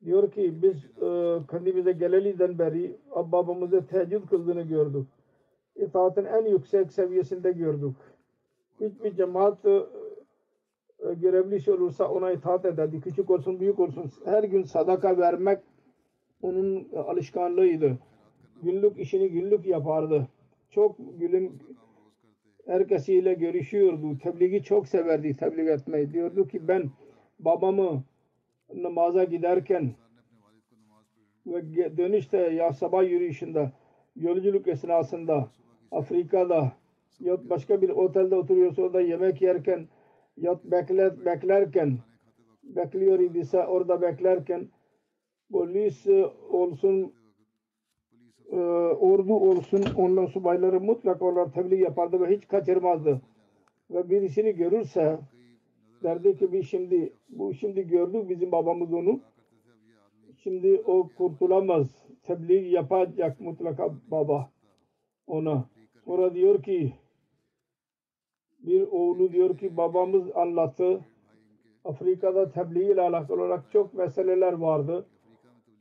[0.05, 5.07] Diyor ki biz e, kendimize geleliden beri babamızı teheccüd kıldığını gördük.
[5.75, 7.95] İtaatin en yüksek seviyesinde gördük.
[8.81, 9.83] Hiçbir cemaat e,
[10.99, 13.01] e, görevlisi olursa ona itaat ederdi.
[13.01, 14.11] Küçük olsun büyük olsun.
[14.25, 15.59] Her gün sadaka vermek
[16.41, 17.97] onun alışkanlığıydı.
[18.63, 20.27] Günlük işini günlük yapardı.
[20.69, 21.59] Çok gülüm
[22.67, 24.17] herkesiyle görüşüyordu.
[24.17, 26.13] Tebliği çok severdi tebliğ etmeyi.
[26.13, 26.89] Diyordu ki ben
[27.39, 28.03] babamı
[28.73, 29.93] namaza giderken
[31.45, 33.71] ve dönüşte ya sabah yürüyüşünde
[34.15, 35.51] yolculuk esnasında
[35.91, 36.71] Afrika'da
[37.19, 39.87] ya başka bir otelde oturuyorsa orada yemek yerken
[40.37, 41.97] ya bekler, beklerken
[42.63, 44.67] bekliyor idiyse orada beklerken
[45.51, 47.13] polis e, olsun
[48.51, 48.57] e,
[48.99, 53.21] ordu olsun ondan subayları mutlaka onlar tebliğ yapardı ve hiç kaçırmazdı.
[53.91, 55.19] Ve birisini görürse
[56.03, 59.19] derdi ki biz şimdi bu şimdi gördük bizim babamız onu
[60.37, 64.49] şimdi o kurtulamaz tebliğ yapacak mutlaka baba
[65.27, 65.69] ona.
[66.05, 66.93] Sonra diyor ki
[68.59, 70.99] bir oğlu diyor ki babamız anlattı.
[71.85, 75.05] Afrika'da tebliğ ile alakalı olarak çok meseleler vardı.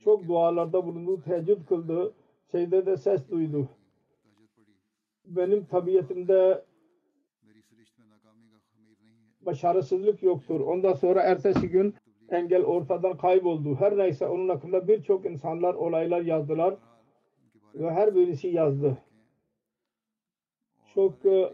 [0.04, 2.14] Çok dualarda bulundu, teheccüd kıldı
[2.57, 3.68] şeyde de ses duydu.
[5.24, 6.64] Benim tabiatimde
[9.40, 10.61] başarısızlık yoktur.
[10.61, 11.94] Ondan sonra ertesi gün
[12.30, 13.74] engel ortadan kayboldu.
[13.74, 16.74] Her neyse onun hakkında birçok insanlar olaylar yazdılar
[17.74, 18.98] ve her birisi yazdı.
[20.94, 21.52] Çok e,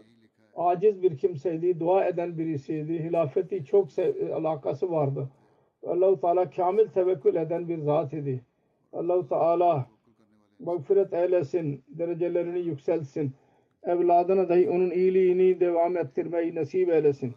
[0.55, 3.03] aciz bir kimseydi, dua eden birisiydi.
[3.03, 5.29] Hilafeti çok e, alakası vardı.
[5.87, 8.41] Allah-u Teala kamil tevekkül eden bir zat idi.
[8.93, 9.92] Allah-u Teala
[10.62, 13.32] mağfiret eylesin, derecelerini yükseltsin.
[13.82, 17.34] Evladına dahi onun iyiliğini devam ettirmeyi nasip eylesin.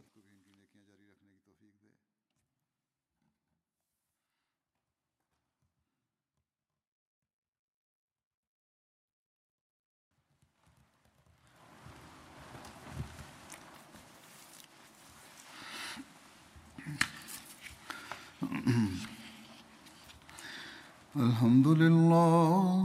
[21.15, 22.84] الحمد لله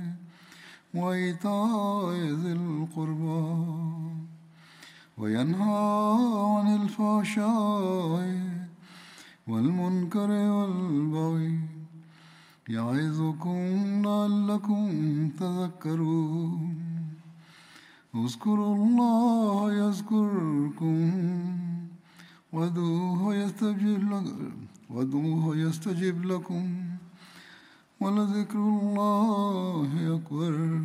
[0.93, 3.43] وإيتاء ذي القربى
[5.17, 6.17] وينهى
[6.55, 8.41] عن الفحشاء
[9.47, 11.59] والمنكر والبغي
[12.69, 13.61] يعظكم
[14.05, 14.85] لعلكم
[15.39, 16.75] تذكرون.
[18.15, 21.11] اذكروا الله يذكركم
[22.53, 23.35] وادعوه
[24.89, 26.90] وادعوه يستجب لكم.
[28.01, 30.81] ولذكر الله أكبر.